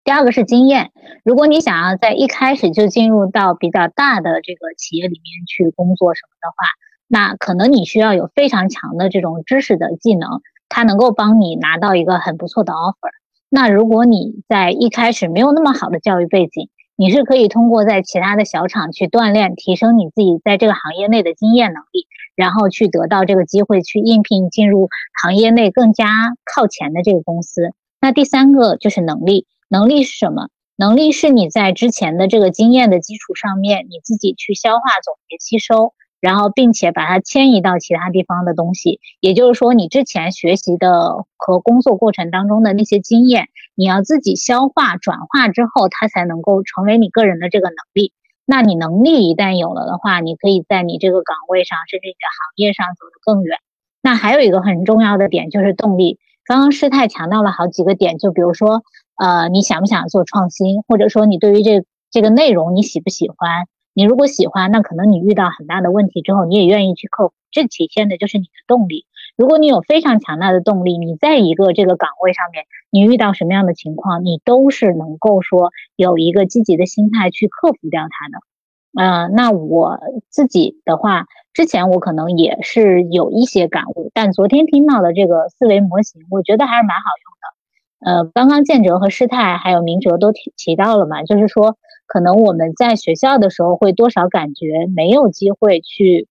[0.02, 0.92] 第二个是经验，
[1.26, 6.66] 如果你想要在一开始就进入到比较大的这个企业里面去工作什么的话，
[7.06, 13.10] 那可能你需要有非常强的这种知识的技能，它能够帮你拿到一个很不错的 offer。
[13.50, 24.88] 那如果你在一开始没有那么好的教育背景，你是可以通过在其他的小厂去锻炼、提升你自己在这个行业内的经验能力，然后去得到这个机会去应聘进入
[25.20, 26.06] 行业内更加
[26.44, 27.72] 靠前的这个公司。
[28.00, 30.48] 那第三个就是能力，能力是什么？
[30.76, 35.94] 能力是你在之前的这个经验的基础上面，你自己去消化、总结、吸收，
[36.24, 38.98] 然后并且把它迁移到其他地方的东西。
[39.20, 48.14] 也就是说，你之前学习的和工作过程当中的那些经验，你要自己消化、转化之后，它才能够成为你个人的这个能力。
[48.46, 53.58] 那你能力一旦有了的话，你可以在你这个岗位上，甚至你的行业上走得更远。
[54.00, 56.18] 那还有一个很重要的点就是动力。
[56.46, 58.82] 刚刚师太强调了好几个点，就比如说，
[59.16, 63.66] 呃，你想不想做创新，或者说你对于这这个内容你喜不喜欢？
[63.94, 69.06] 你如果喜欢，那可能你遇到很大的问题之后，你也愿意去克服，这体现的就是你的动力。
[69.36, 78.38] 如果你有非常强大的动力，你在一个这个岗位上面，你遇到什么样的情况，你都是能够说有一个积极的心态去克服掉它的。
[78.96, 88.22] 呃，那我自己的话，之前我可能也是有一些感悟，但昨天听到的这个思维模型，我觉得还是蛮好用的。
[88.22, 91.76] 呃，刚刚建哲和师太还有明哲都提提到了嘛，就是说，
[92.06, 96.28] 可能我们在学校的时候会多少感觉没有机会去，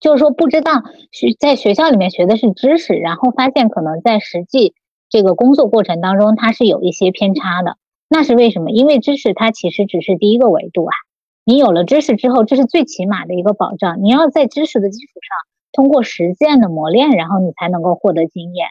[0.00, 4.74] 就是说不知道学在学校里面学的是知识，然后发现可能在实际
[5.08, 7.76] 这个工作过程当中它是有一些偏差的。
[8.08, 8.70] 那是为什么？
[8.70, 10.92] 因为知识它其实只是第一个维度啊。
[11.44, 14.02] 你有了知识之后，这是最起码的一个保障。
[14.02, 15.36] 你要在知识的基础上，
[15.72, 18.66] 通过实践的磨练，然后你才能够获得经验。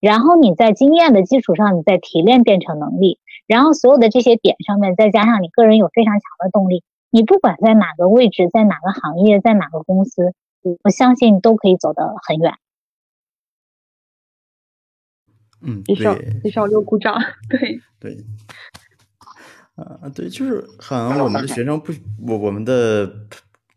[0.00, 3.18] 然后你在经验的基础上，你再提炼变成能力。
[3.46, 10.34] 然后所有的这些点上面，再加上你个人有非常强的动力，你不管在哪个位置，在哪个行业，在哪个公司，
[10.82, 12.54] 我相信都可以走得很远。
[15.66, 17.18] 嗯，李少对李少六鼓掌，
[17.48, 18.16] 对，对，
[19.76, 21.92] 啊，对，就是可能我们的学生不，
[22.26, 23.10] 我我们的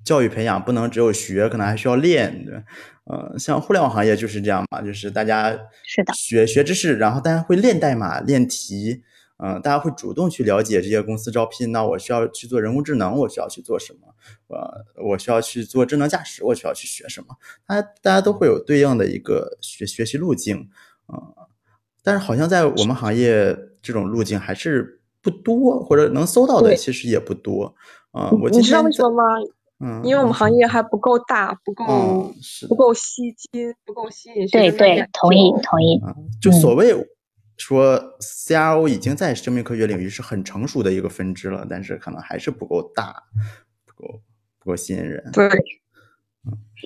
[0.03, 2.61] 教育培养不能只有学，可能还需要练，对？
[3.05, 9.01] 呃，像互联网行业就是这样嘛，就是大家是的学学知识，然后大家会练代码、练题，
[9.37, 14.07] 嗯、大家会主动去了解这些公司招聘，那我需要去做人工智能，我需要去做什么？
[14.47, 17.35] 呃，我需要去做智能驾驶，我需要去学什么？
[17.67, 20.69] 大家大家都会有对应的一个学学习路径，
[21.13, 21.21] 嗯、
[22.03, 27.75] 但是好像在我们行业这种路径还是不多，或者能搜到的其实也不多。
[28.11, 29.23] 啊、你我今你知道为什么吗？
[29.79, 32.33] 嗯，因为我们行业还不够大，不够、嗯
[32.67, 36.01] 不够吸金，不够吸引对对同意同意。
[36.03, 36.95] 啊，就所谓
[37.57, 43.23] 说 CRO 已经在生命科学领域是很成熟的一个分支了，但是可能还是不够大，
[43.85, 44.21] 不够
[44.59, 45.31] 不够吸引人。
[45.33, 45.49] 对，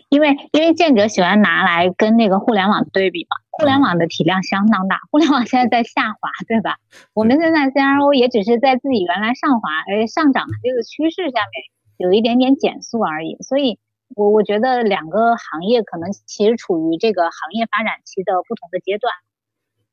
[0.09, 6.77] 因为因为建哲喜欢拿来跟那个互联网对比嘛，互联网的体量相当大，互联网现在在下滑，对吧？
[7.13, 11.63] 我们现在 CRO 也只是在自己原来上滑而上涨的这个趋势下面
[11.97, 13.77] 有一点点减速而已，所以
[14.15, 19.13] 我我觉得两个行业可能其实处于这个行业发展期的不同的阶段。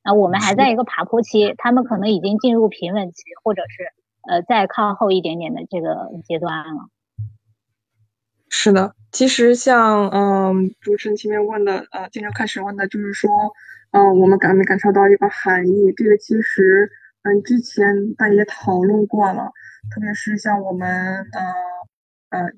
[0.03, 3.93] 那我们还在一个爬坡期，他们可能已经进入平稳期，或者是
[4.29, 6.89] 呃再靠后一点点的这个阶段了。
[8.49, 13.31] 是的，其实像嗯主持人前面问的，呃，经常开始问的就是说，
[13.91, 15.93] 嗯，我们感没感受到一个含义？
[15.95, 16.91] 这个其实
[17.23, 19.53] 嗯之前大家也讨论过了，
[19.95, 22.53] 特别是像我们呃呃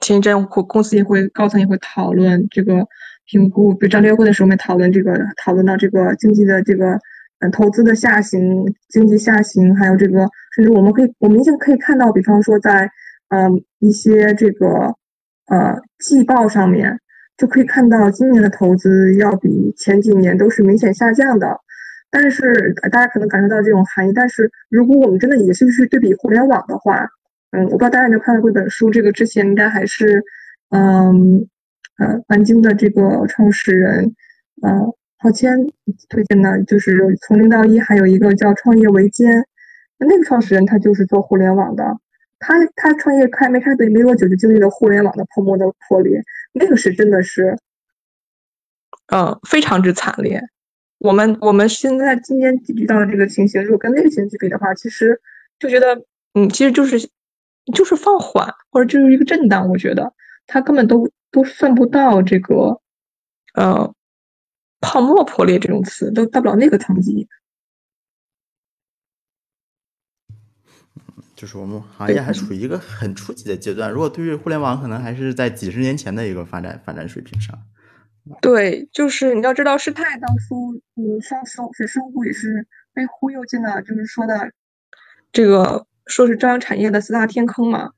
[0.00, 2.86] 前一阵公公司也会高层也会讨论这个。
[3.24, 6.98] 评估，比如战略会的时候，我们讨论这个，讨论到这个经济的这个，
[7.38, 12.90] 嗯，投资的下行，经济下行，还有这个，甚至我们可以，我们已经可以看到，比方说在，
[13.28, 14.96] 嗯，一些这个，
[15.46, 16.98] 呃，季报上面
[17.38, 21.60] 就可以看到，今年的投资要比前几年都是明显下降的。
[22.10, 27.08] 但是大家可能感受到这种含义，但是如果我们真的也是去对比互联网的话，
[27.52, 30.22] 嗯，我不知道大家有没有看过一本书，这个之前应该还是，
[30.70, 31.48] 嗯。
[31.98, 34.16] 呃，南京的这个创始人，
[34.62, 34.70] 呃，
[35.18, 35.54] 郝谦
[36.08, 39.30] 推荐的，就是从零到一，还有一个叫创业维艰，
[39.98, 41.84] 那个创始人他就是做互联网的，
[42.40, 46.20] 他他创业开没开没没多久就经历了互联网的泡沫的破裂，
[46.54, 47.56] 那个是真的是，
[49.08, 50.42] 呃，非常之惨烈。
[50.98, 55.20] 我们我们现在今天遇到的这个情形，如果跟那个情形比的话，其实
[55.58, 56.02] 就觉得，
[56.34, 56.96] 嗯，其实就是
[57.74, 60.14] 就是放缓或者就是一个震荡，我觉得
[60.46, 61.10] 它根本都。
[61.34, 62.82] 都算不到这个，
[63.54, 63.94] 呃，
[64.82, 67.26] 泡沫破裂这种词，都到不了那个层级。
[71.34, 73.90] 就是我们行业还处于一个很初级的阶段。
[73.90, 77.58] 如果对于互联网，可能还是在几十年前的一个发展发展水平上。
[78.42, 84.52] 对，就是你要知道，师太当初嗯上收是收购也是被忽悠进了，就是说的
[85.32, 87.92] 这个说是朝阳产业的四大天坑嘛。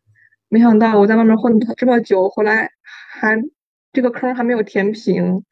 [0.48, 2.70] 没想到我在外面混这么久，回来。
[2.82, 3.36] 还
[3.92, 5.44] 这个坑还没有填平，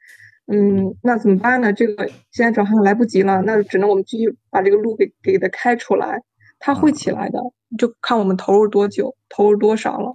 [0.46, 1.72] 嗯，那怎么办呢？
[1.72, 6.22] 这个现在转行来不及了，那只能我们继续把这个路给给它开出来，
[6.58, 7.38] 它会起来的，
[7.78, 10.14] 就看我们投入多久，投入多少了。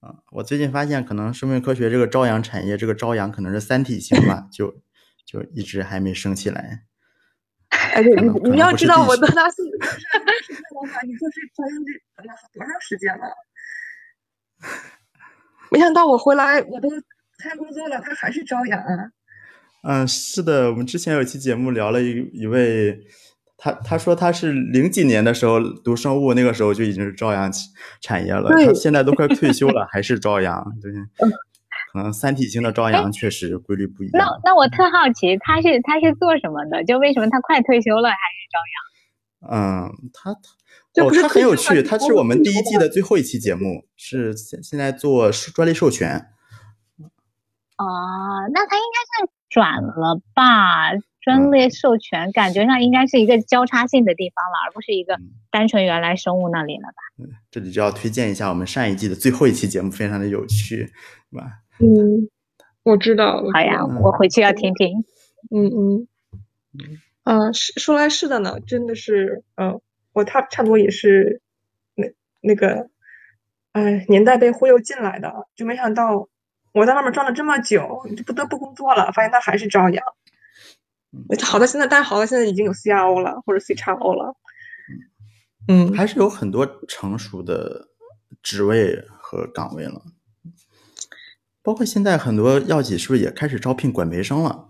[0.00, 4.74] 啊，我最近发现，可能生命科学这个朝阳产业，这个朝阳可能是三体型吧，就
[5.24, 6.82] 就一直还没升起来。
[7.96, 9.70] 哎，你你要知道我多大 岁数？
[11.08, 13.24] 你说这朝阳这多长时间了？
[15.70, 16.90] 没想到我回来，我都
[17.38, 18.78] 参加工作了，他还是朝阳。
[19.82, 23.00] 嗯，是的，我们之前有一期节目聊了一一位，
[23.56, 27.50] 他他说他是零几年的时候读生物，那个时候就已经是朝阳
[28.02, 30.62] 产业了，他现在都快退休了，还是朝阳。
[30.82, 30.92] 对，
[31.96, 34.26] 可能三体星的朝阳确实规律不一样。
[34.26, 36.84] 那那我特好奇，他是他是做什么的？
[36.84, 39.86] 就为什么他快退休了还是朝阳？
[39.86, 40.40] 嗯，他他。
[41.02, 46.16] 哦，他很有趣，他是我们第一季的最后一期节目，是现现在做专利授权。
[47.76, 47.84] 哦，
[48.52, 50.92] 那他应该算转了吧？
[51.20, 55.18] 专利授权感觉上应该是一个交叉性的地方了，而不是一个
[55.50, 57.24] 单纯原来生物那里了吧？
[57.24, 60.76] 嗯这里就要推荐一下我们上一季的最后一期节目，非常的有趣，
[61.30, 61.44] 是吧？
[61.78, 62.28] 嗯，
[62.82, 63.42] 我知道。
[63.52, 65.04] 好呀，我回去要听听。
[65.50, 66.08] 嗯嗯
[67.24, 69.80] 嗯，是说来是的呢，真的是嗯。
[70.12, 71.42] 我差差不多也是
[71.94, 72.06] 那
[72.40, 72.88] 那个，
[73.72, 76.26] 哎，年代被忽悠进来的，就没想到
[76.72, 80.02] 我在外面转了这么久，就不得不工作了，发现他还是朝阳。
[81.44, 84.34] 好的，现在但好的现在已经有 CRO 了或者 C 叉 O 了，
[85.68, 87.88] 嗯，还是有很多成熟的
[88.42, 90.00] 职位和岗位了，
[91.66, 94.68] 包括现在很多药企是不是也开始招聘管培生了？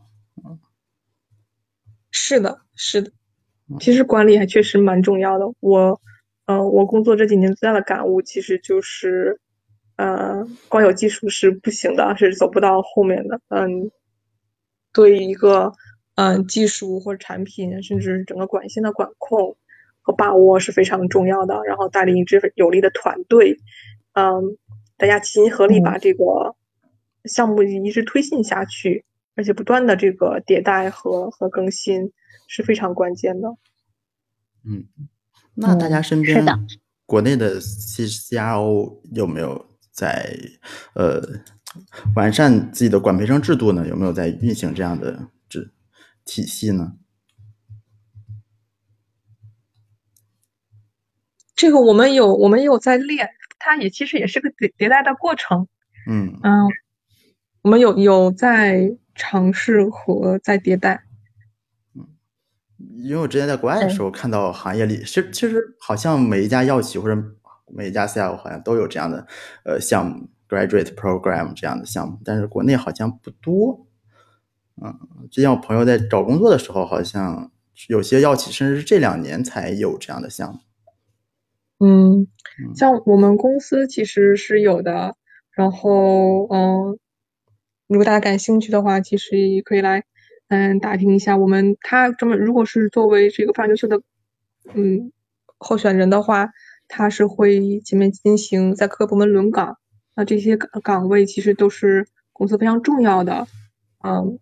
[2.11, 3.13] 是的，是的。
[3.79, 5.45] 其实管理还确实蛮重要的。
[5.61, 6.01] 我，
[6.47, 9.39] 呃，我工作这几年最大的感悟其实就是，
[9.97, 13.39] 呃，光有技术是不行的，是走不到后面的。
[13.49, 13.91] 嗯，
[14.95, 15.71] 对一个，
[16.15, 19.55] 嗯，技术或者产品，甚至整个管线的管控
[20.01, 21.63] 和把握是非常重要的。
[21.67, 23.59] 然后带领一支有力的团队，
[24.15, 24.57] 嗯，
[24.97, 26.57] 大家齐心合力把这个
[27.27, 29.05] 项目一直推进下去
[29.35, 32.13] 而且不断的这个迭代和和更新
[32.49, 33.49] 是非常关键的
[34.65, 34.85] 嗯。
[35.55, 36.45] 那大家身边
[37.07, 40.37] 国内的 ccro 有没有在
[40.95, 41.23] 呃
[42.15, 43.87] 完善自己的管培生制度呢？
[43.89, 45.73] 有没有在运行这样的制
[46.25, 46.95] 体系呢？
[51.55, 55.69] 这个我们有我们有在练它也其实也是个迭迭代的过程
[56.07, 56.39] 嗯。
[56.43, 56.69] 嗯
[57.67, 61.03] 我们有有在尝试和在迭代。
[61.97, 62.07] 嗯，
[62.99, 67.21] 因为我之前在国外的时候看到行业里，其实其实好像每一家药企或者
[67.67, 69.27] 每一家 CIO 好像都有这样的
[69.65, 73.89] 呃项目，graduate program 这样的项目，但是国内好像不多。
[74.81, 77.51] 嗯，之前我朋友在找工作的时候，好像
[77.89, 80.61] 有些药企甚至是这两年才有这样的项目。
[81.85, 82.29] 嗯，
[82.77, 85.17] 像我们公司其实是有的。
[85.51, 86.99] 然后，嗯，
[87.89, 90.05] 如果大家感兴趣的话，其实也可以来，
[90.49, 94.01] 嗯，打听一下我们他这么，如果是作为这个非常优秀的，
[94.75, 95.13] 嗯，
[95.59, 96.49] 候选人的话，
[96.89, 99.79] 他是会前面进行在各个部门轮岗，
[100.15, 103.47] 那这些岗岗位其实都是公司非常重要的，
[104.03, 104.39] 嗯，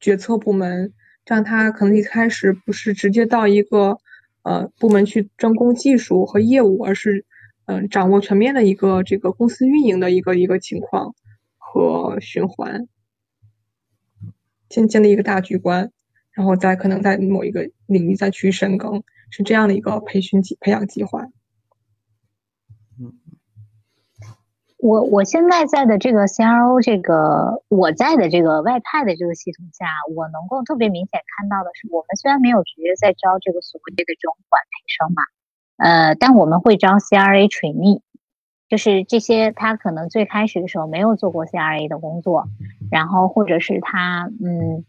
[0.00, 0.92] 决策部门，
[1.24, 3.98] 这样他可能一开始不是直接到一个
[4.42, 7.24] 呃部门去专攻技术和业务，而是。
[7.68, 11.16] 嗯，掌握全面的一个这个公司运营的一个一个情况
[11.68, 12.86] 和循环，
[14.70, 15.90] 先建立一个大局观，
[16.30, 21.24] 然后再可能在某一个领域再去深耕，是这样的一个培训计培养计划。
[23.00, 23.12] 嗯，
[24.78, 35.22] 我我现在在的这个 CRO 这个我在的这个外派的这个系统下，我能够特别明显看到的是，我们虽然没有直接在招这个所谓的这种管培生嘛。
[35.76, 38.00] 呃，但我们会招 CRA trainee，
[38.68, 42.48] 就是这些他可能最开始的时候没有做过 CRA 的工作，
[42.90, 44.84] 然后或者是他嗯，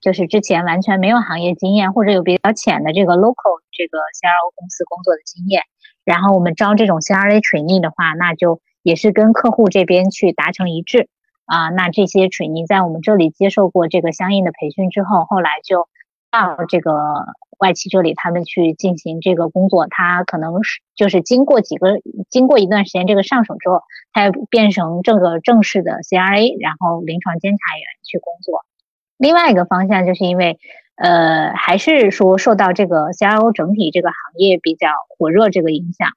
[0.00, 5.62] 就是之前完全没有行业经验，或者有比较浅的这个 local 这个 CRO 公司工作的经验，
[6.04, 11.08] 然后我们招这种 CRA trainee 的话，那就也是跟客户这边去达成一致。
[11.46, 15.88] 啊，那这些 trainee 在我们这里接受过这个相应的培训之后，后来就
[16.30, 16.92] 到这个。
[17.60, 22.00] 外企这里，他们去进行这个工作，他可能是就是经过几个
[22.30, 23.82] 经过一段时间这个上手之后，
[24.14, 28.64] 他变成这个正式的 CRA，然后临床监察员去工作。
[29.18, 30.58] 另外一个方向就是因为，
[30.96, 36.08] 呃，还是说受到这个 CRO 整体这个行业比较火热这个影响，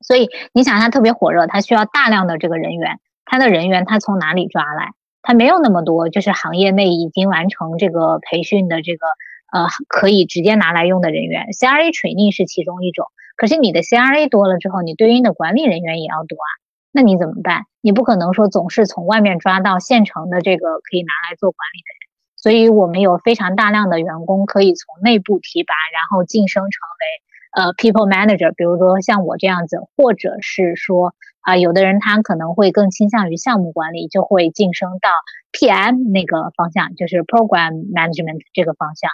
[0.00, 4.90] 所以你想它特别火热，它需要大量的这个人员，它的人员它从哪里抓来？
[5.26, 9.06] 它没有那么多，就是行业内已经完成这个培训的这个。
[9.52, 13.06] 呃，可以直接拿来用的人员，CRA training 是其中一种。
[13.36, 16.50] 可是你的 CRA 多了之后，你对应的管理人员也要多啊。
[16.90, 17.62] 那你怎么办？
[17.80, 22.10] 你不可能说总是从外面抓到现成的这个可以拿来做管理的人。
[22.36, 31.14] 所以我们有非常大量的员工可以从内部提拔，然后晋升成为呃 people manager，比如说像我这样子，或者是说
[31.46, 35.10] 啊，有的人他可能会更倾向于项目管理，就会晋升到
[35.52, 39.12] PM 那个方向，就是 program management 这个方向。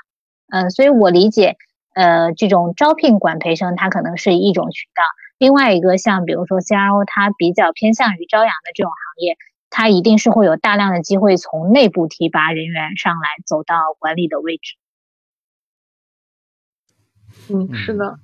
[0.48, 1.56] 嗯，所以我理解，
[1.94, 5.02] 呃，这种招聘管培生，它可能是一种渠道。
[5.36, 9.36] 另外一个，像比如说 CRO，它比较偏向于朝阳的这种行业，
[9.68, 14.76] 它一定是会有大量的机会从内部提拔人员上来，走到管理的位置。
[17.50, 18.18] 嗯，是的。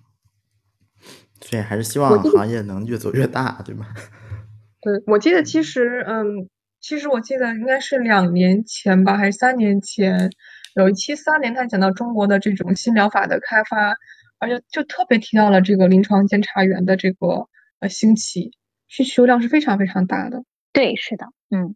[1.41, 3.87] 所以还是希望行业能越走越大，对吗？
[4.81, 6.49] 对，我记得其实，嗯，
[6.81, 10.31] 其实我记得应该是两年前吧，还是三年前。
[10.75, 13.97] 有一期三年，他讲到中国的这种新疗法的开发，
[14.39, 17.49] 而且就特别提到了这个临床监察员的这个
[17.81, 18.53] 呃兴起，
[18.87, 20.45] 需求量是非常非常大的。
[20.73, 21.75] 对，是的，嗯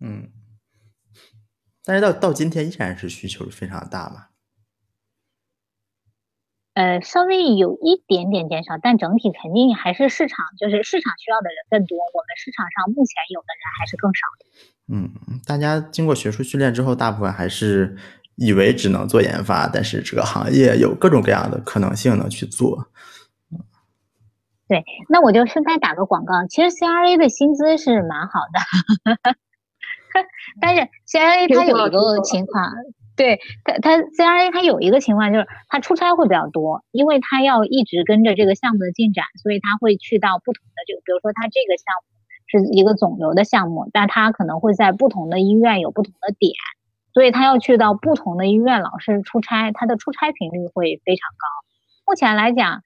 [0.00, 0.30] 嗯，
[1.84, 4.28] 但是到到今天依然是需求非常大嘛？
[6.78, 14.46] 呃，稍微有一点点减少，但整体肯定还是市场，就是市场需要的人更多，我们市场上目前有的人还是更少的。
[14.94, 15.10] 嗯，
[15.44, 17.96] 大家经过学术训练之后，大部分还是
[18.36, 22.86] 以为只能做研发，但是这个行业有各种各样的可能性能去做。
[24.68, 29.34] 对，那我就顺带打个广告，其实 CRA 的薪资是蛮好的，
[30.62, 32.70] 但是 CRA 它有一个情况，
[33.18, 42.14] 对他，他 CRA 他有一个情况就是他出差会比较多，因为他要一直跟着这个项目的进展，所以他会去到不同的这个，比如说他这个项目。
[42.50, 46.54] 是一个肿瘤的项目，但他可能会在不同的医院有不同的点，
[47.12, 51.44] 所以他要去到不同的医院，老是出差，他的出差频率会非常高。
[52.06, 52.80] 目前来讲，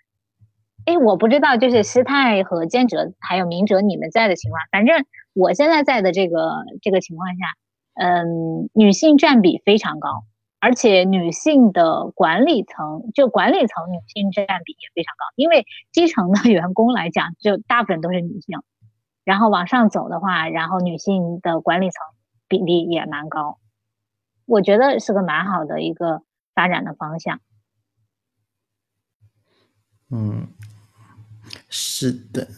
[0.85, 7.47] 哎，我不知道，就是师太和兼哲还有明哲你们在的情况，反正我现在在的这个这个情况下，
[7.95, 10.25] 嗯，女性占比非常高，
[10.61, 18.61] 而且女性的管理层，就管理层女性占比也非常高，因为基层的 员工来讲，就大部分都是女性。
[19.25, 22.01] 然后往上走的话，然后女性的管理层
[22.49, 23.59] 比例也蛮高，
[24.47, 26.23] 我觉得是个蛮好的一个
[26.55, 27.41] 发展的方向。
[30.11, 30.49] 嗯，
[31.69, 32.49] 是的，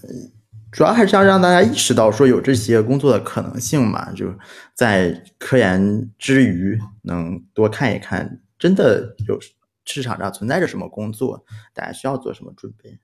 [0.75, 4.35] 主要还是要让大家意识到说有这些工作的可能性嘛，就
[4.75, 9.39] 在科研之余能多看一看，真的有
[9.85, 12.99] 市场上存在着什么工作，大家需要做什么准备。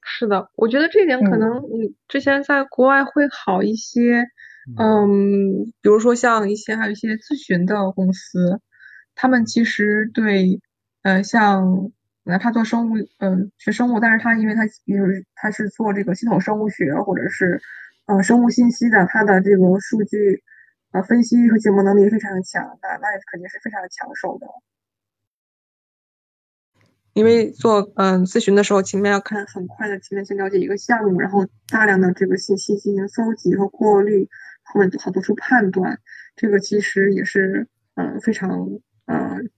[0.00, 4.24] 是的，我觉得这点可能你之前在国外会好一些，
[4.78, 8.62] 嗯，比如说像一些还有一些咨询的公司，
[9.14, 10.62] 他们其实对，
[11.02, 11.90] 呃，像
[12.24, 17.60] 哪怕做生物，嗯，学生物，但是他因为他比如他是做这个系统生物学或者是，
[18.06, 20.42] 呃，生物信息的，他的这个数据，
[20.92, 24.46] 呃，分析和解模能力非常强，那那肯定是非常的抢手的。
[27.14, 34.28] 因为做嗯咨询的时候，前面要看很快的前面先了解一个项目，然后大量的这个信息进行搜集和过滤，
[34.62, 35.98] 后面好做出判断。
[36.36, 38.66] 这个其实也是嗯非常
[39.04, 39.50] 嗯，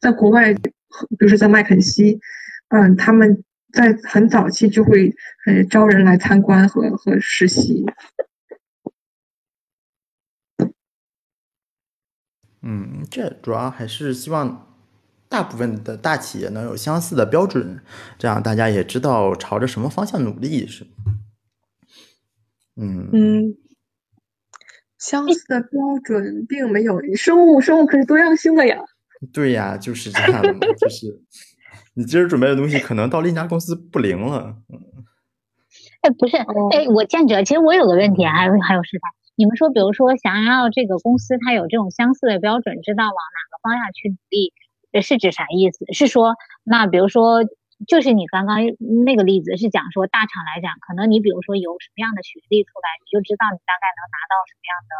[0.00, 0.52] 在国外，
[1.18, 2.20] 比如说在麦肯锡，
[2.68, 5.14] 嗯他们在很早期就会
[5.46, 7.84] 呃招人来参观和和实习。
[12.62, 14.66] 嗯，这主要还是希望。
[15.32, 17.80] 大部分的大企业能有相似的标准，
[18.18, 20.84] 这样大家也知道朝着什么方向努力是。
[22.74, 23.54] 嗯嗯，
[24.98, 28.82] 相似的标准并没有，生物生物可是多样性的呀。
[29.32, 31.20] 对呀，就是这样的，就是
[31.94, 34.56] 你今儿准备的东西可能到另一家公司不灵了。
[34.68, 34.80] 嗯。
[36.02, 39.08] 哎，不是，哎，我见者，其实我有个问题，还有还有是啥？
[39.36, 44.52] 你们说，比如说想要这个公司它有这种相似的标准，知道往哪个方向去努力。
[45.00, 45.86] 是指啥意思？
[45.94, 46.34] 是说，
[46.66, 47.46] 那比如说，
[47.86, 48.58] 就是你刚刚
[49.06, 54.92] 那个例子是讲说，大厂来讲，可能你比如说有什么样的学历出来，你就知道你大概能拿到什么样的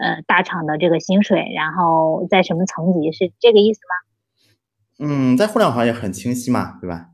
[0.00, 5.06] 呃大厂的这个薪水，然后在什么层级，是这个意思吗？
[5.06, 7.08] 嗯，在互联网行业很清晰嘛，对吧？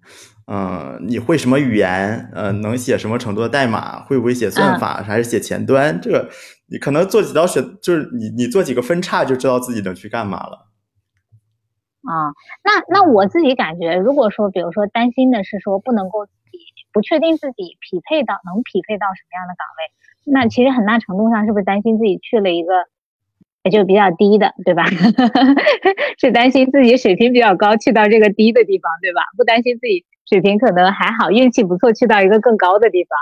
[0.47, 2.30] 嗯，你会什么语言？
[2.35, 4.03] 呃，能写什么程度的代码？
[4.05, 5.03] 会不会写算法？
[5.03, 5.99] 还是写前端？
[6.01, 6.28] 这个
[6.66, 10.68] 你可能做几道选，就是你你做几个分叉，就知道自己能去干嘛了。
[12.03, 12.32] 啊，
[12.62, 16.26] 那那我自己感觉，如果说，比如说担心的是说不能够
[16.95, 22.72] 不确定自己匹配到能匹配到什么样的岗位，那其实很大程度上是不是担心自己去了一个
[23.64, 24.84] 也就比较低的，对吧？
[26.16, 29.22] 是担心自己水平比较高去到这个低的地方，对吧？
[29.36, 33.18] 不担心自己水平可能还好，运气不错去到一个更高的地方。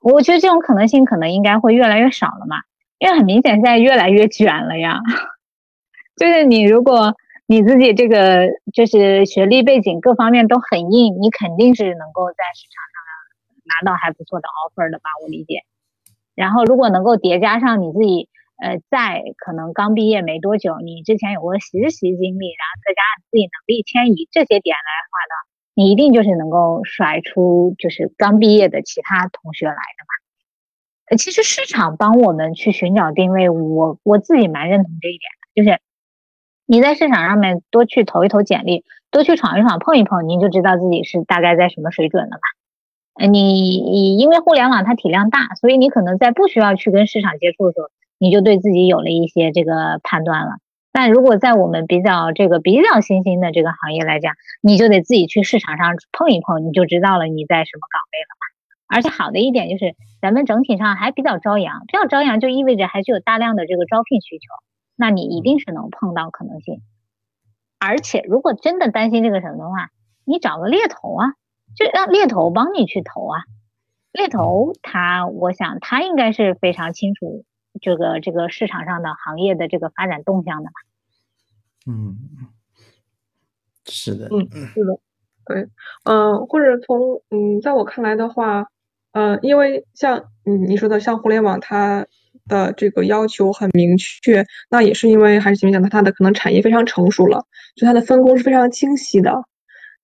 [0.00, 2.56] 我觉得这种可能性可能应该会越来越少了嘛，
[3.00, 5.00] 因为很明显现在越来越卷了呀。
[6.16, 7.14] 就是你如果。
[7.50, 12.78] 你自己这个就是学历背景各方面都很硬，你肯定是能够在市场
[13.70, 15.06] 拿到还不错的 offer 的吧？
[15.22, 15.62] 我理解。
[16.34, 25.34] 然后如果能够叠加上你自己，呃，在可能刚毕业没多久，你之前有过实习经历，然后再加上自己能力迁移这些点来的话呢，
[25.74, 30.12] 你一定就是能够甩出就是刚毕业的其他同学来的吧？
[31.10, 35.80] 呃，其实市场帮我们去寻找定位，我我自己蛮认同这一点的，就是。
[36.72, 42.42] 你在市场上面多去投一投简历，多去闯一闯、碰一碰，您就知道自己是大概在什么水准了吧？
[43.26, 50.52] 你，你因为互联网它体量大，所以你可能在不需要去跟市场接触的时候，你就对自己有了一些这个判断了。
[50.92, 58.42] 但如果在我们比较这个比较新兴的这个行业来讲，你就得自己去市场上碰一碰，你就知道了你在什么岗位了吧？
[58.88, 64.44] 而且好的一点就是，咱们整体上还比较朝阳，比较朝阳就意味着还是有大量的这个招聘需求。
[64.96, 66.82] 那你一定是能碰到可能性，
[67.78, 69.90] 而且如果真的担心这个什么的话，
[70.24, 71.34] 你找个猎头啊，
[71.76, 73.40] 就让猎头帮你去投啊。
[74.12, 77.44] 猎头他，我想他应该是非常清楚
[77.80, 80.72] 这个这个市场上的行业的这个发展动向的吧。
[81.86, 82.16] 嗯，
[83.86, 85.00] 是的，嗯，是的，
[85.46, 85.68] 对，
[86.04, 88.66] 嗯，或者从嗯，在我看来的话，
[89.12, 92.06] 嗯，因为像嗯你说的像互联网它。
[92.46, 97.44] 的这个要求很明确，那也是因为还是前面讲的，它的可能产业非常成熟了，
[97.76, 99.32] 就它的分工是非常清晰的。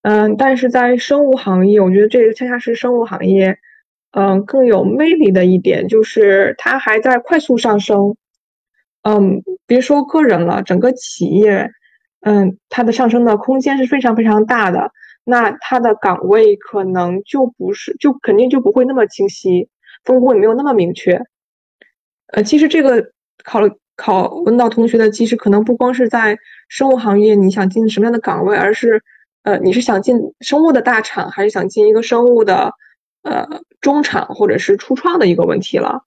[0.07, 3.59] 嗯，但是在生物行业，我觉得这个恰恰是生物行业，
[4.13, 8.15] 嗯，更有魅力的一点，就是它还在快速上升。
[9.03, 11.73] 嗯，别说个人了，整个企业，
[12.21, 14.93] 嗯，它的上升的空间是非常非常大的。
[15.25, 19.69] 那它的岗位可能就不是，就肯定就不会那么清晰，
[20.05, 21.21] 分工也没有那么明确。
[22.29, 23.11] 呃，其实这个
[23.43, 23.59] 考
[23.97, 26.39] 考问到同学的，其实可能不光是在
[26.69, 29.03] 生物行业，你想进什么样的岗位，而是
[29.47, 32.75] 呃，你是想进生物的大厂，还是想进一个生物的
[33.23, 33.47] 呃
[33.81, 36.03] 中厂或者是初创的一个问题了。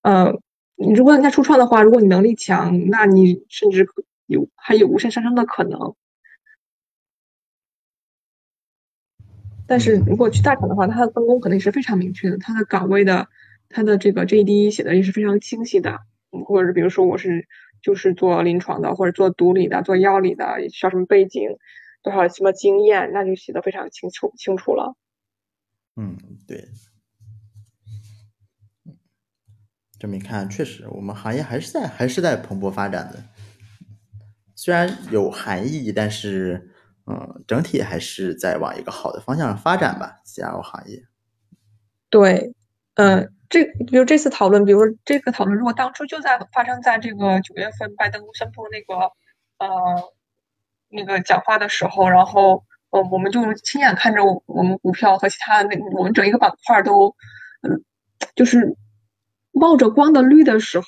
[0.00, 0.40] 嗯，
[0.76, 3.86] 如果你在初创的话，如果你能力强，那你甚至
[4.24, 5.94] 有还有无限上升的可能。
[9.66, 13.28] 但是如果去大厂的话，它的分工肯定是非常明确的，它的岗位的，
[13.68, 16.00] 它的这个 JD 写的也是非常清晰的。
[16.46, 17.46] 或者是比如说我是
[17.82, 21.58] 就是做临床的，或者做毒理的，做药理的，需要什么背景，
[22.04, 24.94] 多少什么经验，那就写的非常清楚清楚了。
[25.96, 26.16] 嗯，
[26.46, 26.68] 对。
[29.98, 33.24] 这么一看，确实我们行业还是在还是在蓬勃发展的。
[34.54, 36.70] 虽然有含义，但是
[37.06, 40.20] 嗯，整体还是在往一个好的方向上发展吧。
[40.24, 41.02] CRO 行业。
[42.08, 42.54] 对，
[42.94, 43.32] 嗯。
[43.50, 49.12] 这比如这次讨论，比如说这个讨论，如果当初就在发生在这个九月份拜登宣布那个
[49.58, 50.02] 呃
[50.94, 57.14] 那个讲话的时候，然后呃我们就亲眼看着我们股票和其他的那我们整一个板块都
[57.62, 57.82] 嗯
[58.36, 58.76] 就是
[59.50, 60.86] 冒着光的绿的时候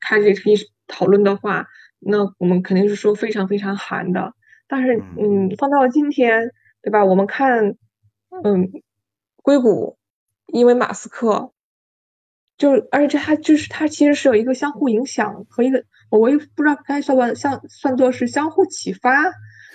[0.00, 0.56] 开始可以
[0.86, 1.66] 讨论的话，
[1.98, 4.32] 那我们肯定是说非常非常寒的。
[4.66, 6.50] 但是嗯放到今天
[6.82, 7.04] 对吧？
[7.04, 7.76] 我们看
[8.44, 8.70] 嗯
[9.42, 9.98] 硅谷，
[10.46, 11.52] 因为马斯克。
[12.58, 19.10] 就是，而且它就是它其实是有一个相互影响和一个，我也不知道该算不算算作是相互启发，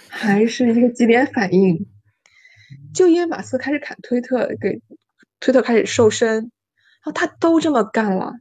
[0.10, 1.88] 还是一个激烈反应。
[2.94, 4.82] 就因为马斯克开始砍推特，给
[5.40, 6.50] 推特开始瘦身，然
[7.04, 8.34] 后他都这么干了，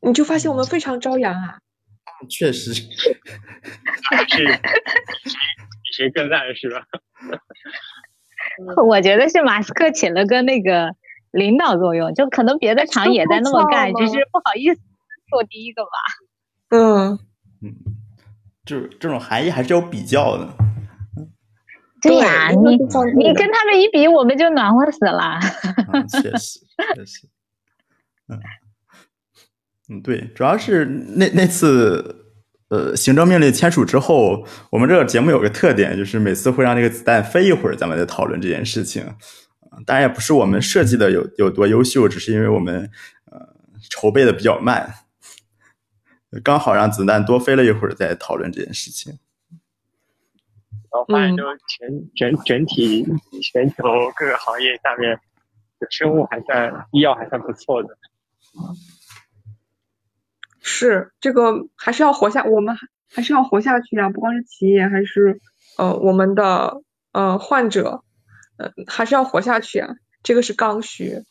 [0.00, 1.58] 你就发现我们非常朝阳啊。
[2.28, 2.92] 确实， 是比
[5.96, 6.86] 谁更烂是吧？
[8.86, 10.94] 我觉得是马斯克起了个那个。
[11.32, 14.80] 领导作用，就可能别的厂也在那么干，只是不好意思
[15.32, 15.88] 做第一个吧。
[16.68, 17.18] 嗯
[17.62, 17.74] 嗯，
[18.64, 20.48] 就是这种含义还是有比较的。
[22.00, 22.76] 对呀，你
[23.16, 25.40] 你跟他们一比，我们就暖和死了。
[26.10, 26.60] 确实，
[26.94, 27.28] 确实。
[28.28, 28.38] 嗯
[29.88, 32.32] 嗯，对，主要是那那次
[32.70, 39.14] 呃行政命令签署之后，我们这个节目有个特点，就是每次会让这个子弹飞一会儿，咱们再讨论这件事情。
[39.86, 42.90] 当然也不是我们设计的有有多优秀，只是因为我们
[43.30, 43.40] 呃
[43.90, 44.92] 筹备的比较慢，
[46.40, 49.18] 刚好让子弹多飞了一会儿再讨论这件事情。
[50.90, 53.06] 然后发现，就全整整体
[53.42, 53.76] 全球
[54.14, 55.18] 各个行业下面，
[55.90, 57.96] 生物还算医药还算不错的。
[60.60, 62.76] 是这个还是要活下，我们
[63.10, 64.10] 还是要活下去啊！
[64.10, 65.40] 不光是企业，还是
[65.76, 66.82] 呃我们的
[67.12, 68.04] 呃患者。
[68.58, 69.88] 呃还是要活下去啊，
[70.22, 71.24] 这个是刚需。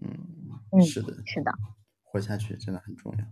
[0.00, 1.52] 嗯，是的，是的，
[2.04, 3.24] 活下去真的很重要。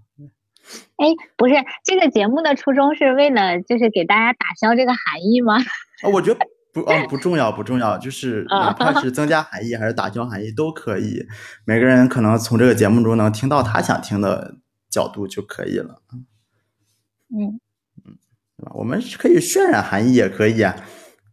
[0.96, 1.06] 哎，
[1.36, 5.56] 不是，这个节目的初衷是为了就是给大家打消这个含义吗？
[6.02, 6.40] 啊，我觉得
[6.72, 11.26] 不，哦，不重要，不重要，就是哪怕是增加含义还是打消含义都可以。
[11.64, 14.56] 每个人可能从这个节目中能听到他想听的
[14.88, 16.02] 角度就可以了。
[16.10, 16.26] 嗯
[17.34, 17.60] 嗯，
[18.56, 18.72] 对吧？
[18.74, 20.76] 我们可以渲染含义，也可以啊。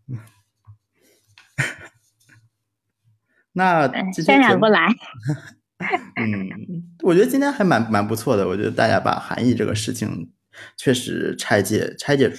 [3.54, 4.88] 那渲染不来。
[6.18, 8.48] 嗯，我觉得今天还蛮蛮不错的。
[8.48, 10.32] 我觉得大家把含义这个事情
[10.76, 12.34] 确实拆解、拆解、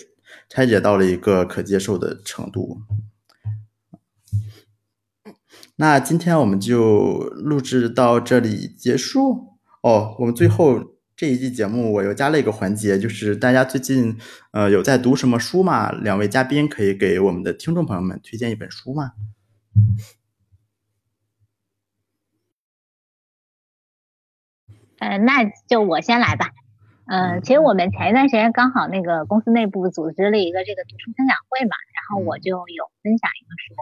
[0.48, 2.82] 拆解到了一个可接受的程度。
[5.76, 9.58] 那今天我们就录制到这里结束。
[9.80, 14.18] 哦，我们最后这一季节目我又加了一个环节，就是大家最近
[14.50, 15.92] 呃有在读什么书吗？
[15.92, 19.12] 两位嘉宾可以给我们的听众朋友们推荐一本书吗？
[24.98, 26.50] 呃，那就我先来吧。
[27.06, 33.74] 呃，其实我们前一段时间刚好那个公司内部组织了一个这个读书分享会嘛，然后我就有分享一个书。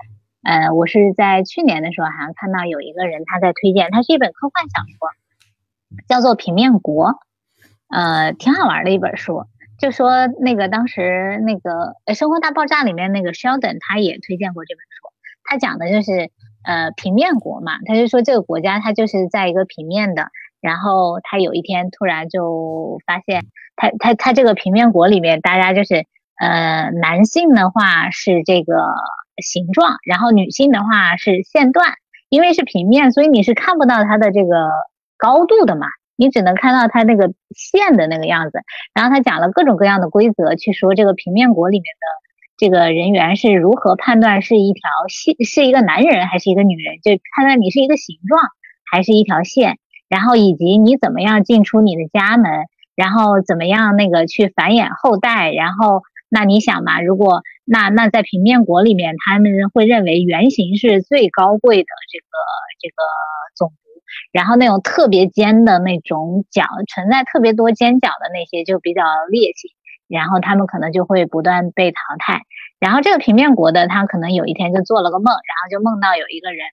[0.45, 5.11] 呃，我是在去年的时候好像看到有一个人他在推荐，它是一本科幻小说，
[6.07, 7.11] 叫做《平面国》，
[7.89, 9.47] 呃，挺好玩的一本书。
[9.81, 15.09] 就说那个当时那个《生活大爆炸》里面那个 Sheldon 他也推荐过这本书，
[15.43, 16.31] 他讲的就是
[16.63, 20.31] 呃平面国嘛，他就说这个国家它就是在一个平面的。
[20.61, 23.45] 然后他有一天突然就发现，
[23.77, 26.07] 他他他这个平面国里面，大家就是
[26.41, 28.73] 呃男性的话是这个
[29.43, 31.95] 形状，然后女性的话是线段，
[32.29, 34.71] 因为是平面，所以你是看不到它的这个
[35.17, 38.61] 高度的嘛，你只能看到它那个线的那个样子。
[38.95, 42.07] 然后他讲了各种各样的规则，去说这个平面国里面的
[42.57, 48.41] 这个人员是如何判断是一条线，是一个男人还是一个女人，就判断你是一个形状
[48.91, 49.79] 还是一条线。
[50.09, 52.51] 然后以及你怎么样进出你的家门，
[52.95, 62.27] 然后怎么样那个去繁衍后代，然后那你想嘛，如果那那在平面国里面，他们会认为圆形是最高贵的这个
[62.81, 62.95] 这个
[63.57, 64.03] 种族，
[64.33, 69.71] 然后那种特别尖的那种角存在特别多尖角的那些就比较劣形，
[70.09, 72.43] 然后他们可能就会不断被淘汰。
[72.79, 76.67] 然后这个平面国的他可能有一天就做了个梦，然后就梦到有一个人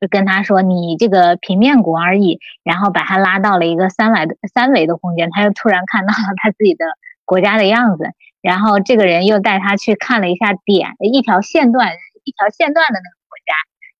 [0.00, 6.84] 就跟他说：“你这个平面国而已。”然后把他拉到了一个三维的三维的空间，他又突然看到了他自己的
[7.24, 8.04] 国家的样子。
[8.40, 11.90] 然后这个人又带他去看了一下点一条线段
[12.24, 13.52] 一条线段的那个国家，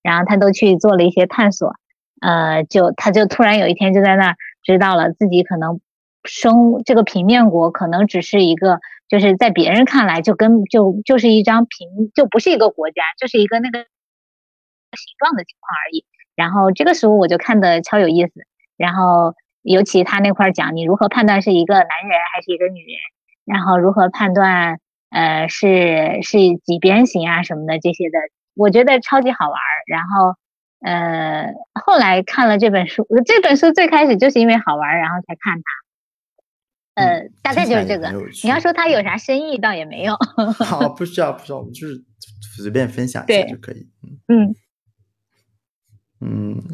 [0.02, 1.74] 然后他都去做了一些探索。
[2.22, 5.80] 呃，就他就突然有一天就在那儿知道了自己可能
[6.24, 13.86] 生这个平面国可能只是一个，就是在别人看来就跟就就是一张平，就不是一个国家，就是一个那个
[14.96, 16.04] 形状的情况而已。
[16.34, 18.32] 然后这个时候我就看的超有意思。
[18.76, 22.98] 然后尤其他那块讲你如何判断是一个男人还是一个女人，
[23.44, 24.78] 然后如何判断
[25.10, 28.18] 呃是是几边形啊什么的这些的，
[28.54, 29.58] 我觉得超级好玩。
[29.86, 30.36] 然后。
[30.82, 37.02] 呃，后来看了这本书，这本书最开始就是因为好玩，然后才看它。
[37.02, 38.10] 呃，大概就是这个。
[38.42, 40.16] 你要说它有啥深意，倒也没有。
[40.64, 42.02] 好，不需要，不需要，我们就是
[42.56, 43.90] 随便分享一下就可以。
[44.26, 44.54] 嗯嗯，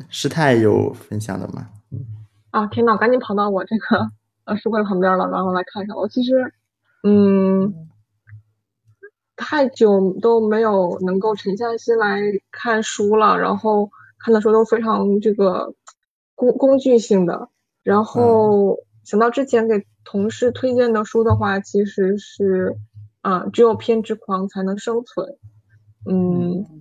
[0.08, 1.68] 师太有分享的吗？
[2.50, 4.10] 啊，天呐，赶紧跑到我这个
[4.44, 5.94] 呃书柜旁边了，然后来看一下。
[5.94, 6.52] 我其实，
[7.02, 7.82] 嗯。
[9.38, 12.18] 太久都没有能够沉下心来
[12.50, 15.74] 看书了，然后看的书都非常这个
[16.34, 17.50] 工工具性的，
[17.82, 22.78] 然后想到之前给同事推荐的书的话，其实是
[23.20, 25.36] 啊，只有偏执狂才能生存，
[26.10, 26.75] 嗯，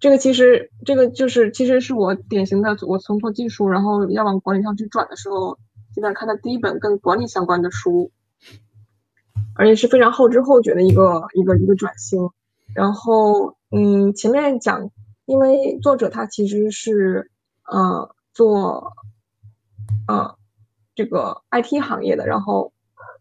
[0.00, 5.58] 这个其实这个就是其实是我典型的我从做技术，然后要往管理上去转的时候，
[5.94, 8.10] 基本上看的第一本跟管理相关的书。
[9.56, 12.30] 而且是非常后知后觉的一个一个一个转型，
[12.74, 14.90] 然后嗯，前面讲，
[15.26, 17.30] 因为作者他其实是
[17.64, 18.92] 呃做
[20.06, 20.36] 呃
[20.94, 22.72] 这个 IT 行业的，然后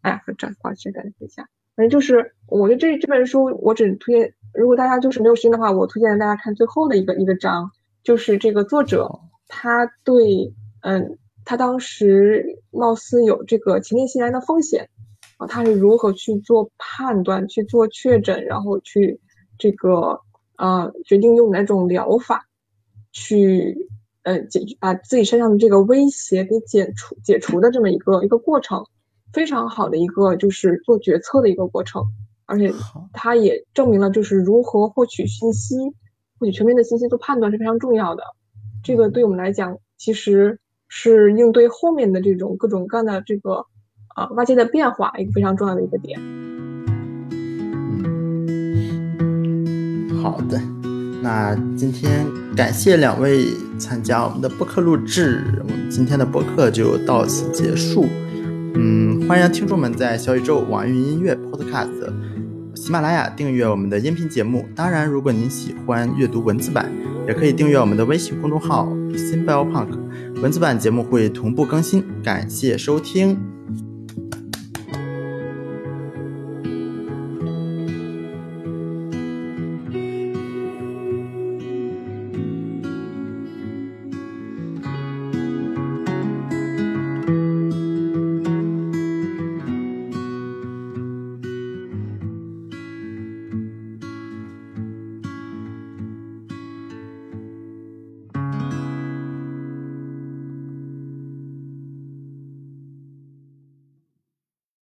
[0.01, 7.71] 哎呀，这抱歉，等一下，反正就是我觉得这这本书我只推荐，如果大家就是没有时间的话，我推荐大家看最后的一个一个章，
[8.03, 14.89] 就是这个作者他对嗯他当时貌似有这个前列腺癌的风险。
[15.37, 19.21] 啊，他是如何去做判断、去做确诊，然后去
[19.57, 20.19] 这个
[20.57, 22.45] 呃决定用哪种疗法
[23.13, 23.87] 去
[24.23, 28.83] 呃解决把自己身上的这个威胁给解除解除的这么一个一个过程，
[29.31, 32.03] 非常好的一个就是做决策的一个过程，
[32.49, 32.73] 而且
[33.13, 35.75] 它也证明了就是如何获取信息、
[36.37, 38.23] 获取全面的信息做判断是非常重要的。
[38.83, 43.65] 这个对我们来讲，其实是应对后面的这种各种各样的这个。
[44.15, 46.19] 啊，外界的变化一个非常重要的一个点。
[49.19, 50.59] 嗯，好的，
[51.21, 53.45] 那今天感谢两位
[53.77, 58.07] 参加我们的播客录制，我们今天的播客就到此结束。
[58.73, 62.11] 嗯，欢迎听众们在小宇宙、网易云音乐、Podcast、
[62.79, 64.65] 喜马拉雅订阅我们的音频节目。
[64.73, 66.89] 当然，如果您喜欢阅读文字版，
[67.27, 68.87] 也可以订阅我们的微信公众号
[69.17, 69.89] “新 Bell Punk”，
[70.41, 72.01] 文字版节目会同步更新。
[72.23, 73.37] 感谢收听。